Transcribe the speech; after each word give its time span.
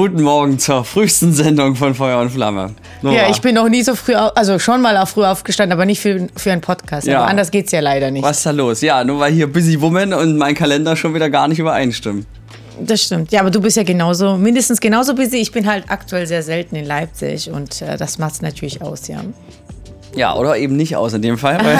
Guten 0.00 0.22
Morgen 0.22 0.60
zur 0.60 0.84
frühesten 0.84 1.32
Sendung 1.32 1.74
von 1.74 1.92
Feuer 1.92 2.20
und 2.20 2.30
Flamme. 2.30 2.70
Nora. 3.02 3.16
Ja, 3.16 3.30
ich 3.30 3.40
bin 3.40 3.56
noch 3.56 3.68
nie 3.68 3.82
so 3.82 3.96
früh, 3.96 4.14
also 4.14 4.60
schon 4.60 4.80
mal 4.80 5.04
früh 5.06 5.24
aufgestanden, 5.24 5.72
aber 5.72 5.86
nicht 5.86 6.00
für, 6.00 6.28
für 6.36 6.52
einen 6.52 6.60
Podcast. 6.60 7.08
Ja. 7.08 7.18
Aber 7.18 7.26
anders 7.26 7.50
geht's 7.50 7.72
ja 7.72 7.80
leider 7.80 8.12
nicht. 8.12 8.22
Was 8.22 8.36
ist 8.36 8.46
da 8.46 8.52
los? 8.52 8.80
Ja, 8.80 9.02
nur 9.02 9.18
weil 9.18 9.32
hier 9.32 9.52
Busy 9.52 9.80
Woman 9.80 10.14
und 10.14 10.38
mein 10.38 10.54
Kalender 10.54 10.94
schon 10.94 11.16
wieder 11.16 11.28
gar 11.28 11.48
nicht 11.48 11.58
übereinstimmen. 11.58 12.26
Das 12.80 13.02
stimmt. 13.02 13.32
Ja, 13.32 13.40
aber 13.40 13.50
du 13.50 13.60
bist 13.60 13.76
ja 13.76 13.82
genauso, 13.82 14.36
mindestens 14.36 14.78
genauso 14.78 15.16
busy. 15.16 15.38
Ich 15.38 15.50
bin 15.50 15.66
halt 15.66 15.86
aktuell 15.88 16.28
sehr 16.28 16.44
selten 16.44 16.76
in 16.76 16.84
Leipzig 16.84 17.50
und 17.50 17.82
äh, 17.82 17.96
das 17.96 18.18
macht 18.18 18.34
es 18.34 18.40
natürlich 18.40 18.80
aus, 18.80 19.08
ja. 19.08 19.20
Ja, 20.14 20.36
oder 20.36 20.56
eben 20.58 20.76
nicht 20.76 20.94
aus 20.94 21.12
in 21.12 21.22
dem 21.22 21.38
Fall. 21.38 21.58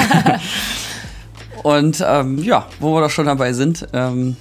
und 1.63 2.05
ähm, 2.05 2.43
ja, 2.43 2.67
wo 2.81 2.97
wir 2.97 3.01
doch 3.01 3.11
schon 3.11 3.27
dabei 3.27 3.53
sind, 3.53 3.87
ähm, 3.93 4.35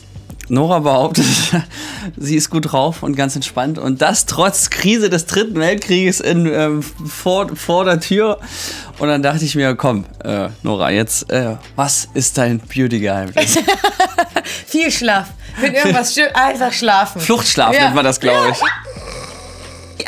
Nora 0.49 0.79
behauptet, 0.79 1.25
sie 2.17 2.35
ist 2.35 2.49
gut 2.49 2.71
drauf 2.71 3.03
und 3.03 3.15
ganz 3.15 3.35
entspannt. 3.35 3.77
Und 3.77 4.01
das 4.01 4.25
trotz 4.25 4.69
Krise 4.69 5.09
des 5.09 5.25
Dritten 5.25 5.59
Weltkrieges 5.59 6.19
in, 6.19 6.45
ähm, 6.45 6.81
vor, 6.81 7.55
vor 7.55 7.85
der 7.85 7.99
Tür. 7.99 8.39
Und 8.99 9.09
dann 9.09 9.21
dachte 9.21 9.45
ich 9.45 9.55
mir, 9.55 9.75
komm, 9.75 10.05
äh, 10.23 10.49
Nora, 10.63 10.91
jetzt, 10.91 11.29
äh, 11.31 11.55
was 11.75 12.07
ist 12.13 12.37
dein 12.37 12.59
Beauty-Geheimnis? 12.59 13.59
Viel 14.67 14.91
Schlaf. 14.91 15.27
Wenn 15.59 15.73
irgendwas 15.73 16.15
einfach 16.33 16.71
schlafen. 16.71 17.19
Fluchtschlaf 17.19 17.73
ja. 17.73 17.85
nennt 17.85 17.95
man 17.95 18.05
das, 18.05 18.19
glaube 18.19 18.51
ich. 18.51 18.57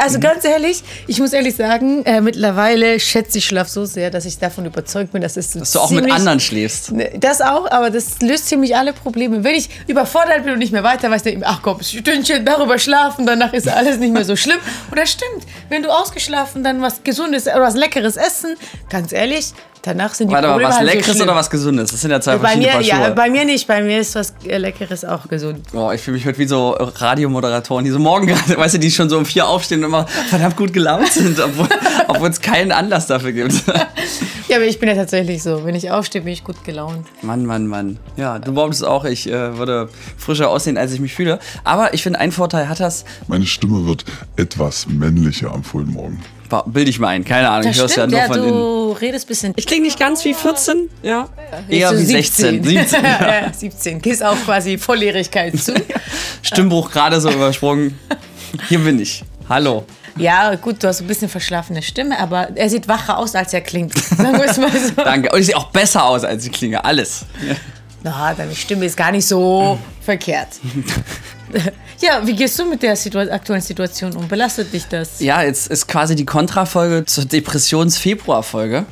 Also 0.02 0.20
ganz 0.20 0.46
ehrlich, 0.46 0.82
ich 1.08 1.20
muss 1.20 1.34
ehrlich 1.34 1.56
sagen, 1.56 2.06
äh, 2.06 2.22
mittlerweile 2.22 3.00
schätze 3.02 3.40
ich 3.40 3.46
Schlaf 3.46 3.68
so 3.68 3.84
sehr, 3.84 4.10
dass 4.10 4.24
ich 4.24 4.38
davon 4.38 4.66
überzeugt 4.66 5.12
bin, 5.12 5.22
dass 5.22 5.36
es 5.36 5.52
so 5.52 5.60
Dass 5.60 5.74
du 5.74 5.80
auch 5.80 5.92
mit 5.92 6.10
anderen 6.10 6.40
schläfst. 6.40 6.94
Ne, 6.94 7.12
das 7.20 7.42
auch, 7.42 7.70
aber 7.70 7.90
das 7.90 8.22
löst 8.22 8.48
ziemlich 8.48 8.76
alle 8.78 8.94
Probleme. 8.94 9.44
Wenn 9.44 9.56
ich 9.56 9.70
überfordert 9.88 10.44
bin 10.44 10.54
und 10.54 10.60
nicht 10.60 10.72
mehr 10.72 10.84
weiter 10.84 11.12
weiß, 11.12 11.24
dann 11.24 11.44
ach 11.44 11.60
komm, 11.62 11.82
Stündchen 11.82 12.46
darüber 12.46 12.80
schlafen, 12.80 13.26
danach 13.26 13.52
ist 13.52 13.68
alles 13.68 13.98
nicht 13.98 14.14
mehr 14.14 14.24
so 14.24 14.36
schlimm. 14.36 14.60
Und 14.90 14.98
das 14.98 15.12
stimmt. 15.12 15.46
Wenn 15.68 15.84
du 15.84 15.90
ausgeschlafen 15.90 16.64
dann 16.64 16.82
was 16.82 17.04
Gesundes 17.04 17.48
oder 17.48 17.62
was 17.62 17.76
Leckeres 17.76 18.16
essen, 18.16 18.56
ganz 18.90 19.12
ehrlich, 19.12 19.54
Danach 19.82 20.14
sind 20.14 20.28
die 20.28 20.34
Warte 20.34 20.48
Probleme 20.48 20.68
mal, 20.68 20.74
was 20.74 20.80
halt 20.80 20.94
Leckeres 20.94 21.18
so 21.18 21.24
oder 21.24 21.36
was 21.36 21.50
Gesundes? 21.50 21.92
Das 21.92 22.02
sind 22.02 22.12
ja 22.12 22.20
zwei 22.20 22.34
bei 22.34 22.50
verschiedene 22.50 22.68
mir, 22.68 22.74
Paar 22.74 22.84
Schuhe. 22.84 23.08
Ja, 23.08 23.10
bei 23.12 23.30
mir 23.30 23.46
nicht. 23.46 23.66
Bei 23.66 23.82
mir 23.82 24.00
ist 24.00 24.16
was 24.16 24.34
Leckeres 24.44 25.06
auch 25.06 25.28
gesund. 25.30 25.68
Oh, 25.74 25.92
ich 25.92 26.02
fühle 26.02 26.18
mich 26.18 26.26
heute 26.26 26.38
wie 26.38 26.48
so 26.48 26.72
Radiomoderatoren, 26.72 27.86
die 27.86 27.92
so 27.92 28.00
morgen 28.00 28.28
gerade, 28.28 28.58
weißt 28.58 28.76
du, 28.76 28.80
die 28.80 28.92
schon 28.92 29.10
so 29.10 29.18
um 29.18 29.26
vier 29.26 29.48
aufstehen 29.48 29.80
und 29.80 29.86
immer 29.86 30.06
verdammt 30.08 30.58
gut 30.58 30.74
gelaunt 30.74 31.08
sind, 31.08 31.40
obwohl 31.40 32.30
es 32.30 32.42
keinen 32.42 32.74
Anlass 32.74 33.08
dafür 33.08 33.32
gibt. 33.32 33.54
ja, 34.50 34.58
aber 34.58 34.66
ich 34.66 34.80
bin 34.80 34.90
ja 34.90 34.96
tatsächlich 34.96 35.42
so. 35.42 35.64
Wenn 35.64 35.76
ich 35.76 35.90
aufstehe, 35.92 36.22
bin 36.22 36.34
ich 36.34 36.44
gut 36.44 36.66
gelaunt. 36.66 37.08
Mann, 37.22 37.46
Mann, 37.46 37.66
Mann. 37.68 37.98
Ja, 38.18 38.38
du 38.38 38.54
behauptest 38.54 38.84
auch, 38.84 39.06
ich 39.06 39.28
äh, 39.28 39.58
würde 39.58 39.88
frischer 40.18 40.50
aussehen, 40.50 40.78
als 40.78 40.92
ich 40.92 41.00
mich 41.00 41.14
fühle. 41.14 41.40
Aber 41.64 41.94
ich 41.94 42.04
finde, 42.04 42.20
einen 42.20 42.34
Vorteil 42.34 42.68
hat 42.68 42.82
das. 42.82 43.06
Meine 43.28 43.46
Stimme 43.46 43.88
wird 43.88 44.04
etwas 44.36 44.88
männlicher 44.88 45.54
am 45.54 45.64
frühen 45.64 45.94
Morgen. 45.94 46.22
Bilde 46.66 46.90
ich 46.90 47.00
mal 47.00 47.10
ein, 47.10 47.24
keine 47.24 47.50
Ahnung. 47.50 47.68
Das 47.68 47.78
ich 47.78 47.92
stimmt, 47.92 47.98
ja 47.98 48.08
nur 48.08 48.20
ja, 48.20 48.26
von 48.26 48.38
du 48.38 48.89
redest 49.02 49.26
ein 49.26 49.28
bisschen. 49.28 49.54
Ich 49.56 49.66
klinge 49.66 49.84
nicht 49.84 50.00
ganz 50.00 50.24
wie 50.26 50.34
14, 50.34 50.90
ja. 51.02 51.30
Eher 51.68 51.92
wie 51.98 52.04
16, 52.04 52.64
17. 52.64 53.04
ja. 53.04 53.42
ja, 53.42 53.54
17. 53.54 54.02
Gehst 54.02 54.24
auch 54.24 54.38
quasi 54.46 54.78
Volljährigkeit 54.78 55.58
zu. 55.60 55.74
Stimmbruch 56.42 56.92
gerade 56.92 57.20
so 57.20 57.30
übersprungen. 57.32 57.98
Hier 58.68 58.80
bin 58.80 59.00
ich. 59.00 59.24
Hallo. 59.48 59.86
Ja, 60.18 60.56
gut, 60.56 60.84
du 60.84 60.88
hast 60.88 61.02
ein 61.02 61.08
bisschen 61.08 61.30
verschlafene 61.30 61.82
Stimme, 61.82 62.20
aber 62.20 62.50
er 62.56 62.70
sieht 62.70 62.88
wacher 62.88 63.18
aus, 63.18 63.36
als 63.36 63.54
er 63.54 63.62
klingt. 63.62 63.98
Sagen 63.98 64.38
wir 64.38 64.46
es 64.46 64.58
mal 64.58 64.72
so. 64.72 64.92
Danke. 64.96 65.32
Und 65.32 65.40
ich 65.40 65.46
sehe 65.48 65.58
auch 65.58 65.72
besser 65.72 66.06
aus, 66.06 66.24
als 66.24 66.46
ich 66.46 66.52
klinge. 66.52 66.84
Alles. 66.84 67.26
Na, 68.04 68.34
deine 68.34 68.56
Stimme 68.56 68.86
ist 68.86 68.98
gar 68.98 69.12
nicht 69.12 69.26
so 69.26 69.78
verkehrt. 70.02 70.48
Ja, 72.02 72.26
wie 72.26 72.34
gehst 72.34 72.58
du 72.58 72.66
mit 72.66 72.82
der 72.82 72.96
Situ 72.96 73.20
aktuellen 73.20 73.62
Situation 73.62 74.16
um? 74.16 74.28
Belastet 74.28 74.72
dich 74.72 74.88
das? 74.88 75.20
Ja, 75.20 75.42
jetzt 75.44 75.68
ist 75.68 75.88
quasi 75.88 76.16
die 76.16 76.26
Kontrafolge 76.26 77.06
zur 77.06 77.26
Depressions-Februar-Folge. 77.26 78.86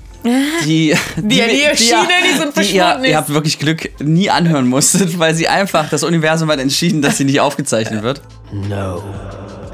Die, 0.65 0.93
die, 1.15 1.21
die, 1.21 1.35
die 1.35 1.63
erschienen 1.63 2.07
die, 2.23 2.29
ist 2.29 2.45
und 2.45 2.53
verschwunden 2.53 3.03
ihr, 3.03 3.09
ihr 3.09 3.17
habt 3.17 3.29
wirklich 3.29 3.59
Glück, 3.59 3.89
nie 4.01 4.29
anhören 4.29 4.67
musstet, 4.67 5.17
weil 5.19 5.35
sie 5.35 5.47
einfach, 5.47 5.89
das 5.89 6.03
Universum 6.03 6.49
hat 6.51 6.59
entschieden, 6.59 7.01
dass 7.01 7.17
sie 7.17 7.25
nicht 7.25 7.39
aufgezeichnet 7.39 8.03
wird. 8.03 8.21
No. 8.51 9.03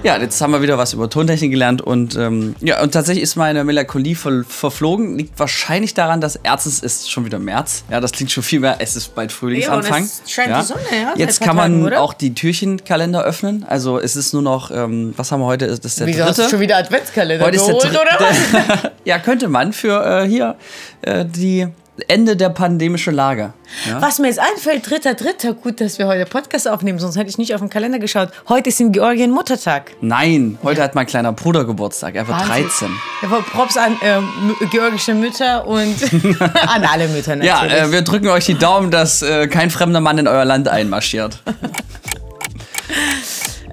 Ja, 0.03 0.18
jetzt 0.18 0.41
haben 0.41 0.52
wir 0.52 0.62
wieder 0.62 0.78
was 0.78 0.91
über 0.91 1.09
Tontechnik 1.09 1.52
gelernt 1.52 1.81
und 1.81 2.18
ähm, 2.18 2.56
ja, 2.59 2.81
und 2.84 2.91
tatsächlich 2.91 3.24
ist 3.24 3.38
meine 3.38 3.64
Melancholie 3.64 4.16
ver 4.16 4.44
verflogen. 4.44 5.18
Liegt 5.18 5.40
wahrscheinlich 5.40 5.94
daran, 5.94 6.19
dass 6.19 6.36
erstes 6.36 6.81
ist 6.81 7.09
schon 7.09 7.24
wieder 7.24 7.40
März. 7.40 7.86
Ja, 7.90 8.02
das 8.02 8.12
klingt 8.12 8.30
schon 8.30 8.44
viel 8.44 8.59
mehr. 8.59 8.75
Es 8.80 8.97
ist 8.97 9.16
bald 9.16 9.31
Frühlingsanfang. 9.31 10.03
Ja, 10.03 10.09
es 10.25 10.31
scheint 10.31 10.50
ja. 10.50 10.59
die 10.59 10.68
Sonne, 10.68 10.81
ja. 10.92 11.13
Jetzt 11.16 11.40
kann 11.40 11.56
man 11.56 11.84
Tagen, 11.84 11.96
auch 11.96 12.13
die 12.13 12.34
Türchenkalender 12.34 13.24
öffnen. 13.24 13.66
Also 13.69 13.97
es 13.97 14.18
ist 14.18 14.34
nur 14.34 14.42
noch, 14.42 14.72
ähm, 14.72 15.13
was 15.16 15.31
haben 15.31 15.40
wir 15.40 15.46
heute? 15.46 15.68
Das 15.68 15.80
ist 15.80 16.02
der 16.02 16.08
Wieso 16.08 16.18
dritte. 16.18 16.30
Hast 16.30 16.40
du 16.40 16.50
schon 16.50 16.59
wieder 16.59 16.78
Adventskalender 16.78 17.46
heute 17.46 17.58
geholt, 17.58 17.84
ist 17.86 17.94
der 17.94 18.02
oder? 18.02 18.92
ja, 19.06 19.19
könnte 19.19 19.47
man 19.47 19.72
für 19.72 20.24
äh, 20.24 20.28
hier 20.28 20.58
äh, 21.02 21.24
die 21.24 21.69
Ende 22.08 22.36
der 22.36 22.50
pandemischen 22.50 23.14
Lage. 23.14 23.54
Ja? 23.88 24.02
Was 24.02 24.18
mir 24.18 24.28
jetzt 24.28 24.40
einfällt, 24.40 24.90
dritter, 24.90 25.14
dritter, 25.14 25.54
gut, 25.54 25.80
dass 25.80 26.00
wir 26.00 26.08
heute 26.08 26.26
Podcast 26.26 26.68
aufnehmen, 26.68 26.98
sonst 26.98 27.18
hätte 27.18 27.30
ich 27.30 27.38
nicht 27.38 27.54
auf 27.54 27.62
den 27.62 27.70
Kalender 27.70 28.00
geschaut. 28.00 28.30
Heute 28.50 28.70
ist 28.70 28.81
in 28.81 28.92
Georgien 28.92 29.30
Muttertag. 29.30 29.92
Nein, 30.02 30.58
heute 30.64 30.80
ja. 30.80 30.86
hat 30.86 30.96
mein 30.96 31.06
kleiner 31.06 31.34
Bruder 31.34 31.66
Geburtstag, 31.66 32.16
er 32.16 32.28
wird 32.28 32.40
Wahnsinn. 32.40 32.64
13. 32.64 32.90
Ja, 33.22 33.28
Props 33.52 33.78
an 33.78 33.98
äh, 34.02 34.66
georgische 34.72 35.14
Mütter 35.14 35.68
und 35.68 35.96
an 36.42 36.84
alle 36.84 37.08
Mütter 37.09 37.36
natürlich. 37.36 37.72
Ja, 37.72 37.86
äh, 37.86 37.92
wir 37.92 38.02
drücken 38.02 38.28
euch 38.30 38.46
die 38.46 38.58
Daumen, 38.58 38.90
dass 38.90 39.22
äh, 39.22 39.48
kein 39.48 39.70
fremder 39.70 40.00
Mann 40.00 40.18
in 40.18 40.28
euer 40.28 40.46
Land 40.46 40.68
einmarschiert. 40.68 41.44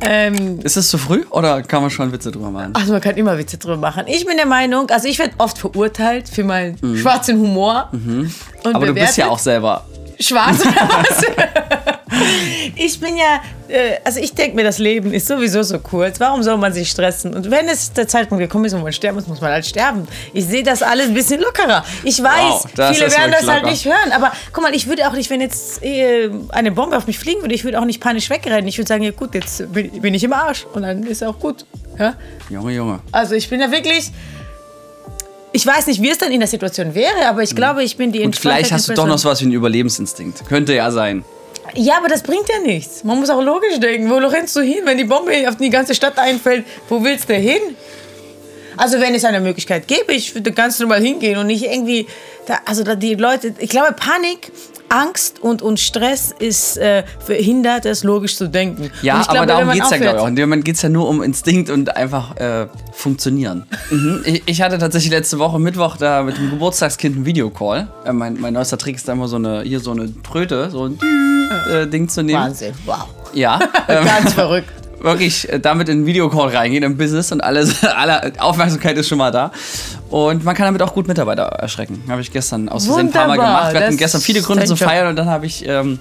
Ähm, 0.03 0.61
ist 0.61 0.77
es 0.77 0.89
zu 0.89 0.99
früh 0.99 1.25
oder 1.31 1.63
kann 1.63 1.83
man 1.83 1.91
schon 1.91 2.13
Witze 2.13 2.31
drüber 2.31 2.51
machen? 2.51 2.75
Also 2.75 2.93
man 2.93 3.01
kann 3.01 3.17
immer 3.17 3.37
Witze 3.39 3.59
drüber 3.59 3.77
machen. 3.77 4.05
Ich 4.07 4.25
bin 4.25 4.37
der 4.37 4.47
Meinung, 4.47 4.89
also 4.91 5.09
ich 5.09 5.19
werde 5.19 5.35
oft 5.39 5.59
verurteilt 5.59 6.29
für 6.29 6.45
meinen 6.45 6.77
mhm. 6.81 6.97
schwarzen 6.97 7.39
Humor. 7.39 7.89
Mhm. 7.93 8.33
Aber 8.65 8.87
du 8.87 8.95
bist 8.95 9.17
ja 9.17 9.29
auch 9.29 9.39
selber 9.39 9.85
schwarz? 10.19 10.63
ich 12.77 13.01
bin 13.01 13.17
ja, 13.17 13.41
äh, 13.69 13.97
also 14.05 14.21
ich 14.21 14.35
denke 14.35 14.57
mir, 14.57 14.65
das 14.65 14.79
Leben 14.79 15.13
ist 15.13 15.27
sowieso 15.27 15.63
so 15.63 15.79
kurz. 15.79 16.21
Warum 16.21 16.43
soll 16.43 16.57
man 16.57 16.73
sich 16.73 16.91
stressen? 16.91 17.35
Und 17.35 17.51
wenn 17.51 17.69
es 17.69 17.93
der 17.93 18.09
Zeitpunkt 18.09 18.43
gekommen 18.43 18.65
ist, 18.65 18.75
wo 18.75 18.79
man 18.79 18.93
sterben 18.93 19.17
muss, 19.17 19.27
muss 19.27 19.41
man 19.41 19.51
halt 19.53 19.67
sterben. 19.67 20.07
Ich 20.33 20.47
sehe 20.47 20.63
das 20.63 20.83
alles 20.83 21.09
ein 21.09 21.15
bisschen 21.15 21.41
lockerer. 21.41 21.85
Ich 22.05 22.23
weiß, 22.23 22.65
wow, 22.77 22.93
viele 22.93 23.11
werden 23.11 23.31
das 23.31 23.41
halt 23.41 23.43
locker. 23.43 23.53
halt 23.53 23.67
nicht 23.67 23.85
hören. 23.85 24.13
Aber 24.13 24.33
guck 24.53 24.63
mal, 24.63 24.75
ich 24.75 24.87
würde 24.87 25.09
auch 25.09 25.13
nicht, 25.13 25.31
wenn 25.31 25.41
jetzt 25.41 25.83
äh, 25.83 26.31
eine 26.51 26.73
Bombe 26.73 26.97
auf 26.97 27.07
mich 27.07 27.19
fliegen 27.19 27.43
würde, 27.43 27.55
ich 27.55 27.65
würde 27.65 27.81
auch 27.81 27.85
nicht 27.85 28.01
panisch 28.01 28.31
wegrennen. 28.31 28.67
Ich 28.69 28.79
würde 28.79 28.89
sagen, 28.89 29.03
ja 29.03 29.11
gut, 29.13 29.35
jetzt 29.35 29.73
bin 29.73 30.15
ich 30.15 30.25
im 30.25 30.33
Arsch. 30.33 30.67
Und 30.73 30.83
dann 30.83 31.03
ist 31.05 31.23
auch 31.23 31.39
gut. 31.39 31.65
Ja? 31.99 32.15
Junge, 32.49 32.73
Junge. 32.73 33.01
Also 33.13 33.35
ich 33.35 33.49
bin 33.49 33.61
ja 33.61 33.71
wirklich 33.71 34.11
ich 35.53 35.67
weiß 35.67 35.87
nicht, 35.89 36.01
wie 36.01 36.11
es 36.11 36.19
dann 36.19 36.33
in 36.33 36.41
der 36.41 36.49
Situation 36.49 36.95
wäre, 36.95 37.27
aber 37.29 37.43
ich 37.43 37.51
hm. 37.51 37.57
glaube, 37.57 37.83
ich 37.83 37.97
bin 37.97 38.13
die 38.13 38.21
Und 38.21 38.37
vielleicht 38.37 38.73
hast 38.73 38.89
du 38.89 38.95
doch 38.95 39.07
noch 39.07 39.19
so 39.19 39.29
was 39.29 39.41
wie 39.41 39.47
einen 39.47 39.55
Überlebensinstinkt. 39.55 40.47
Könnte 40.49 40.75
ja 40.75 40.91
sein. 40.91 41.25
Ja, 41.75 41.99
aber 41.99 42.09
das 42.09 42.23
bringt 42.23 42.49
ja 42.49 42.59
nichts. 42.59 43.05
Man 43.05 43.21
muss 43.21 43.31
auch 43.31 43.43
logisch 43.43 43.79
denken. 43.79 44.11
Wo 44.11 44.17
rennst 44.17 44.57
du 44.57 44.61
hin, 44.61 44.81
wenn 44.85 44.99
die 44.99 45.05
Bombe 45.05 45.49
auf 45.49 45.57
die 45.57 45.71
ganze 45.71 45.95
Stadt 45.95 46.19
einfällt? 46.19 46.65
Wo 46.89 47.03
willst 47.03 47.29
du 47.29 47.35
hin? 47.35 47.61
Also 48.77 49.01
wenn 49.01 49.15
es 49.15 49.25
eine 49.25 49.41
Möglichkeit 49.41 49.87
gäbe, 49.87 50.13
ich 50.13 50.35
würde 50.35 50.53
ganz 50.53 50.79
normal 50.79 51.03
hingehen 51.03 51.39
und 51.39 51.49
nicht 51.49 51.65
irgendwie, 51.65 52.07
da, 52.47 52.61
also 52.65 52.83
da 52.83 52.95
die 52.95 53.15
Leute, 53.15 53.55
ich 53.59 53.69
glaube 53.69 53.93
Panik 53.93 54.51
Angst 54.91 55.41
und, 55.41 55.63
und 55.63 55.81
Stress 55.81 56.35
ist 56.39 56.77
äh, 56.77 57.05
verhindert 57.19 57.87
es, 57.87 58.05
logisch 58.05 58.37
zu 58.37 58.49
denken. 58.49 58.91
Ja, 59.03 59.15
aber 59.15 59.33
glaube, 59.33 59.47
darum 59.47 59.71
geht 59.71 59.85
es 59.85 59.91
ja, 59.91 59.97
glaube 59.97 60.17
ich, 60.17 60.23
auch. 60.23 60.29
In 60.29 60.37
dem 60.37 60.49
Moment 60.49 60.65
geht 60.65 60.77
es 60.77 60.83
ja 60.83 60.89
nur 60.89 61.09
um 61.09 61.23
Instinkt 61.23 61.71
und 61.71 61.97
einfach 61.97 62.37
äh, 62.37 62.67
funktionieren. 62.93 63.67
mhm. 63.91 64.23
ich, 64.25 64.43
ich, 64.47 64.63
hatte 64.63 64.79
tatsächlich 64.79 65.13
letzte 65.13 65.39
Woche 65.39 65.59
Mittwoch 65.59 65.97
da 65.97 66.23
mit 66.23 66.37
dem 66.37 66.51
Geburtstagskind 66.51 67.17
einen 67.17 67.27
Videocall. 67.27 67.89
Äh, 68.05 68.13
mein, 68.13 68.41
mein 68.41 68.55
neuester 68.55 68.79
Trick 68.79 68.97
ist 68.97 69.09
da 69.09 69.13
immer 69.13 69.29
so 69.29 69.37
eine, 69.37 69.63
hier 69.63 69.81
so 69.81 69.93
eine 69.93 70.13
Tröte, 70.23 70.71
so 70.71 70.87
ein 70.87 70.99
äh, 71.71 71.87
Ding 71.87 72.09
zu 72.09 72.23
nehmen. 72.23 72.43
Wahnsinn, 72.43 72.75
wow. 72.85 73.07
Ja. 73.33 73.61
Ganz 73.87 74.35
verrückt 74.35 74.80
wirklich 75.01 75.49
äh, 75.49 75.61
damit 75.61 75.89
in 75.89 75.99
einen 75.99 76.07
Videocall 76.07 76.49
reingehen 76.49 76.83
im 76.83 76.97
Business 76.97 77.33
und 77.33 77.41
alles, 77.41 77.85
alle 77.97 78.33
Aufmerksamkeit 78.39 78.97
ist 78.97 79.09
schon 79.09 79.19
mal 79.19 79.31
da. 79.31 79.51
Und 80.09 80.45
man 80.45 80.55
kann 80.55 80.67
damit 80.67 80.83
auch 80.83 80.93
gut 80.93 81.07
Mitarbeiter 81.07 81.45
erschrecken. 81.45 82.03
Habe 82.09 82.21
ich 82.21 82.33
gestern 82.33 82.69
aus 82.69 82.87
Versehen 82.87 83.07
ein 83.07 83.13
paar 83.13 83.29
Mal 83.29 83.37
gemacht. 83.37 83.73
Wir 83.73 83.81
hatten 83.81 83.97
gestern 83.97 84.21
viele 84.21 84.43
Gründe 84.43 84.65
zu 84.65 84.77
feiern 84.77 85.09
und 85.09 85.17
dann 85.17 85.29
habe 85.29 85.47
ich, 85.47 85.67
ähm, 85.67 85.99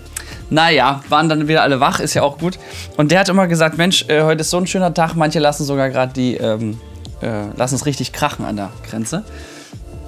naja, 0.50 1.04
waren 1.10 1.30
dann 1.30 1.48
wieder 1.48 1.62
alle 1.62 1.80
wach, 1.80 2.00
ist 2.00 2.16
ja 2.16 2.24
auch 2.24 2.38
gut. 2.40 2.57
Und 2.98 3.12
der 3.12 3.19
hat 3.19 3.30
immer 3.30 3.48
gesagt, 3.48 3.78
Mensch, 3.78 4.06
äh, 4.07 4.24
heute 4.24 4.42
ist 4.42 4.50
so 4.50 4.57
ein 4.57 4.68
schöner 4.68 4.94
Tag, 4.94 5.16
manche 5.16 5.40
lassen 5.40 5.63
sogar 5.63 5.90
gerade 5.90 6.13
die, 6.13 6.36
ähm, 6.38 6.80
äh, 7.22 7.56
lassen 7.56 7.75
es 7.75 7.86
richtig 7.86 8.13
krachen 8.13 8.46
an 8.46 8.56
der 8.56 8.69
Grenze. 8.90 9.24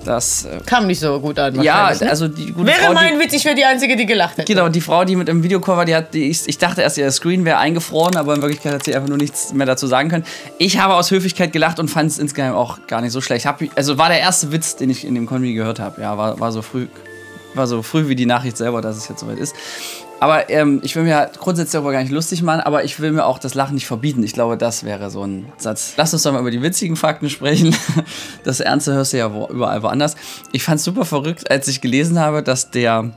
Das 0.05 0.45
äh, 0.45 0.59
kam 0.65 0.87
nicht 0.87 0.99
so 0.99 1.19
gut 1.19 1.37
an. 1.37 1.61
Ja, 1.61 1.91
ne? 1.91 2.09
also 2.09 2.27
die 2.27 2.51
gute 2.51 2.67
Wäre 2.67 2.79
Frau, 2.79 2.93
mein 2.93 3.19
Witz, 3.19 3.33
ich 3.33 3.45
wäre 3.45 3.55
die 3.55 3.65
Einzige, 3.65 3.95
die 3.95 4.05
gelacht 4.05 4.37
hätte. 4.37 4.51
Genau, 4.51 4.69
die 4.69 4.81
Frau, 4.81 5.05
die 5.05 5.15
mit 5.15 5.29
im 5.29 5.43
Videocall 5.43 5.77
war, 5.77 5.85
die 5.85 5.95
hat, 5.95 6.13
die, 6.13 6.29
ich, 6.29 6.47
ich 6.47 6.57
dachte 6.57 6.81
erst, 6.81 6.97
ihr 6.97 7.11
Screen 7.11 7.45
wäre 7.45 7.57
eingefroren, 7.57 8.15
aber 8.15 8.33
in 8.33 8.41
Wirklichkeit 8.41 8.73
hat 8.73 8.83
sie 8.83 8.95
einfach 8.95 9.09
nur 9.09 9.17
nichts 9.17 9.53
mehr 9.53 9.65
dazu 9.65 9.87
sagen 9.87 10.09
können. 10.09 10.25
Ich 10.57 10.79
habe 10.79 10.95
aus 10.95 11.11
Höflichkeit 11.11 11.53
gelacht 11.53 11.79
und 11.79 11.87
fand 11.89 12.11
es 12.11 12.19
insgeheim 12.19 12.53
auch 12.53 12.87
gar 12.87 13.01
nicht 13.01 13.11
so 13.11 13.21
schlecht. 13.21 13.45
Hab, 13.45 13.61
also 13.75 13.97
war 13.97 14.09
der 14.09 14.19
erste 14.19 14.51
Witz, 14.51 14.75
den 14.75 14.89
ich 14.89 15.05
in 15.05 15.15
dem 15.15 15.25
Konvi 15.25 15.53
gehört 15.53 15.79
habe. 15.79 16.01
Ja, 16.01 16.17
war, 16.17 16.39
war 16.39 16.51
so 16.51 16.61
früh, 16.61 16.87
war 17.53 17.67
so 17.67 17.81
früh 17.81 18.07
wie 18.07 18.15
die 18.15 18.25
Nachricht 18.25 18.57
selber, 18.57 18.81
dass 18.81 18.97
es 18.97 19.07
jetzt 19.07 19.19
soweit 19.19 19.37
ist. 19.37 19.55
Aber 20.21 20.51
ähm, 20.51 20.81
ich 20.83 20.95
will 20.95 21.01
mir 21.01 21.31
grundsätzlich 21.39 21.71
darüber 21.71 21.91
gar 21.91 22.03
nicht 22.03 22.11
lustig 22.11 22.43
machen, 22.43 22.61
aber 22.61 22.83
ich 22.83 22.99
will 22.99 23.11
mir 23.11 23.25
auch 23.25 23.39
das 23.39 23.55
Lachen 23.55 23.73
nicht 23.73 23.87
verbieten. 23.87 24.21
Ich 24.21 24.33
glaube, 24.33 24.55
das 24.55 24.83
wäre 24.83 25.09
so 25.09 25.25
ein 25.25 25.51
Satz. 25.57 25.95
Lass 25.97 26.13
uns 26.13 26.21
doch 26.21 26.31
mal 26.31 26.41
über 26.41 26.51
die 26.51 26.61
witzigen 26.61 26.95
Fakten 26.95 27.29
sprechen. 27.29 27.75
Das 28.43 28.59
Ernste 28.59 28.93
hörst 28.93 29.13
du 29.13 29.17
ja 29.17 29.33
wo, 29.33 29.47
überall 29.47 29.81
woanders. 29.81 30.15
Ich 30.51 30.63
fand 30.63 30.77
es 30.77 30.83
super 30.83 31.05
verrückt, 31.05 31.49
als 31.49 31.67
ich 31.67 31.81
gelesen 31.81 32.19
habe, 32.19 32.43
dass 32.43 32.69
der 32.69 33.11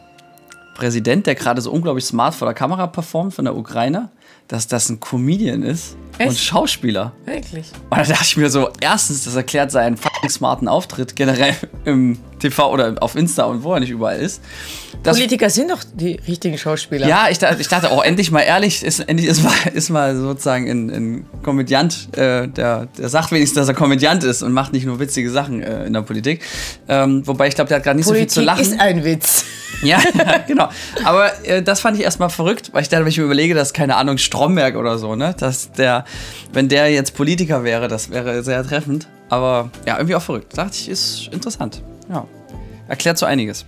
Präsident, 0.75 1.27
der 1.27 1.35
gerade 1.35 1.61
so 1.61 1.71
unglaublich 1.71 2.05
smart 2.07 2.35
vor 2.35 2.47
der 2.47 2.55
Kamera 2.55 2.87
performt 2.87 3.35
von 3.35 3.45
der 3.45 3.55
Ukraine, 3.55 4.11
dass 4.49 4.67
das 4.67 4.89
ein 4.89 5.01
Comedian 5.01 5.63
ist 5.63 5.97
Echt? 6.19 6.31
und 6.31 6.39
Schauspieler. 6.39 7.13
Wirklich? 7.25 7.67
Und 7.91 7.99
da 7.99 8.05
dachte 8.05 8.25
ich 8.25 8.37
mir 8.37 8.51
so, 8.51 8.71
erstens, 8.81 9.25
das 9.25 9.35
erklärt 9.35 9.71
seinen 9.71 9.97
fucking 9.97 10.31
smarten 10.31 10.69
Auftritt 10.69 11.17
generell 11.17 11.55
im 11.85 12.19
TV 12.39 12.73
oder 12.73 12.95
auf 13.01 13.15
Insta 13.15 13.45
und 13.45 13.63
wo 13.63 13.75
er 13.75 13.81
nicht 13.81 13.91
überall 13.91 14.21
ist. 14.21 14.43
Das 15.05 15.19
Politiker 15.19 15.51
sind 15.51 15.71
doch 15.71 15.85
die 15.95 16.19
richtigen 16.27 16.57
Schauspieler. 16.57 17.07
Ja, 17.07 17.29
ich, 17.31 17.39
ich 17.59 17.69
dachte 17.69 17.91
auch, 17.91 18.03
endlich 18.03 18.31
mal 18.31 18.41
ehrlich, 18.41 18.83
ist, 18.83 19.01
endlich 19.01 19.29
ist 19.29 19.43
mal, 19.43 19.53
ist 19.75 19.91
mal 19.91 20.17
sozusagen 20.17 20.69
ein, 20.69 20.91
ein 20.91 21.27
Komödiant, 21.43 22.09
äh, 22.17 22.49
der, 22.49 22.87
der 22.87 23.09
sagt 23.11 23.31
wenigstens, 23.31 23.57
dass 23.57 23.69
er 23.69 23.75
Komödiant 23.75 24.25
ist 24.25 24.43
und 24.43 24.53
macht 24.53 24.73
nicht 24.73 24.87
nur 24.87 24.99
witzige 24.99 25.31
Sachen 25.31 25.63
äh, 25.63 25.85
in 25.85 25.93
der 25.93 26.03
Politik. 26.03 26.43
Ähm, 26.89 27.27
wobei 27.27 27.49
ich 27.49 27.55
glaube, 27.55 27.69
der 27.69 27.77
hat 27.77 27.85
gerade 27.85 27.99
nicht 27.99 28.07
Politik 28.07 28.31
so 28.31 28.41
viel 28.41 28.43
zu 28.43 28.47
lachen. 28.47 28.63
ist 28.63 28.81
ein 28.81 29.05
Witz. 29.05 29.45
Ja, 29.83 29.99
genau. 30.47 30.69
Aber 31.05 31.33
äh, 31.45 31.61
das 31.61 31.81
fand 31.81 31.99
ich 31.99 32.05
erstmal 32.05 32.31
verrückt, 32.31 32.71
weil 32.73 32.83
ich 32.83 32.89
dachte, 32.89 33.05
wenn 33.05 33.11
ich 33.11 33.19
mir 33.19 33.25
überlege, 33.25 33.55
dass, 33.55 33.73
keine 33.75 33.97
Ahnung, 33.97 34.17
Stromberg 34.19 34.77
oder 34.77 34.99
so, 34.99 35.15
ne, 35.15 35.35
dass 35.39 35.73
der, 35.73 36.05
wenn 36.53 36.69
der 36.69 36.91
jetzt 36.91 37.15
Politiker 37.15 37.65
wäre, 37.65 37.89
das 37.89 38.09
wäre 38.09 38.43
sehr 38.43 38.65
treffend. 38.65 39.09
Aber 39.29 39.71
ja, 39.85 39.97
irgendwie 39.97 40.15
auch 40.15 40.23
verrückt. 40.23 40.57
Dachte 40.57 40.77
ich, 40.79 40.89
ist 40.89 41.29
interessant. 41.33 41.83
Ja. 42.09 42.27
Erklärt 42.89 43.19
so 43.19 43.27
einiges. 43.27 43.67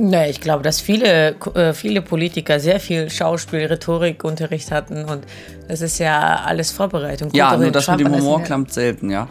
Nee, 0.00 0.30
ich 0.30 0.40
glaube, 0.40 0.62
dass 0.62 0.80
viele, 0.80 1.34
äh, 1.54 1.72
viele 1.72 2.02
Politiker 2.02 2.60
sehr 2.60 2.78
viel 2.78 3.10
Schauspiel, 3.10 3.66
Rhetorikunterricht 3.66 4.70
hatten 4.70 5.04
und 5.04 5.24
das 5.66 5.80
ist 5.80 5.98
ja 5.98 6.42
alles 6.44 6.70
Vorbereitung. 6.70 7.30
Ja, 7.32 7.56
nur 7.56 7.70
das 7.70 7.88
mit 7.88 8.00
dem 8.00 8.14
Humor 8.14 8.42
klappt 8.42 8.72
selten, 8.72 9.10
ja. 9.10 9.28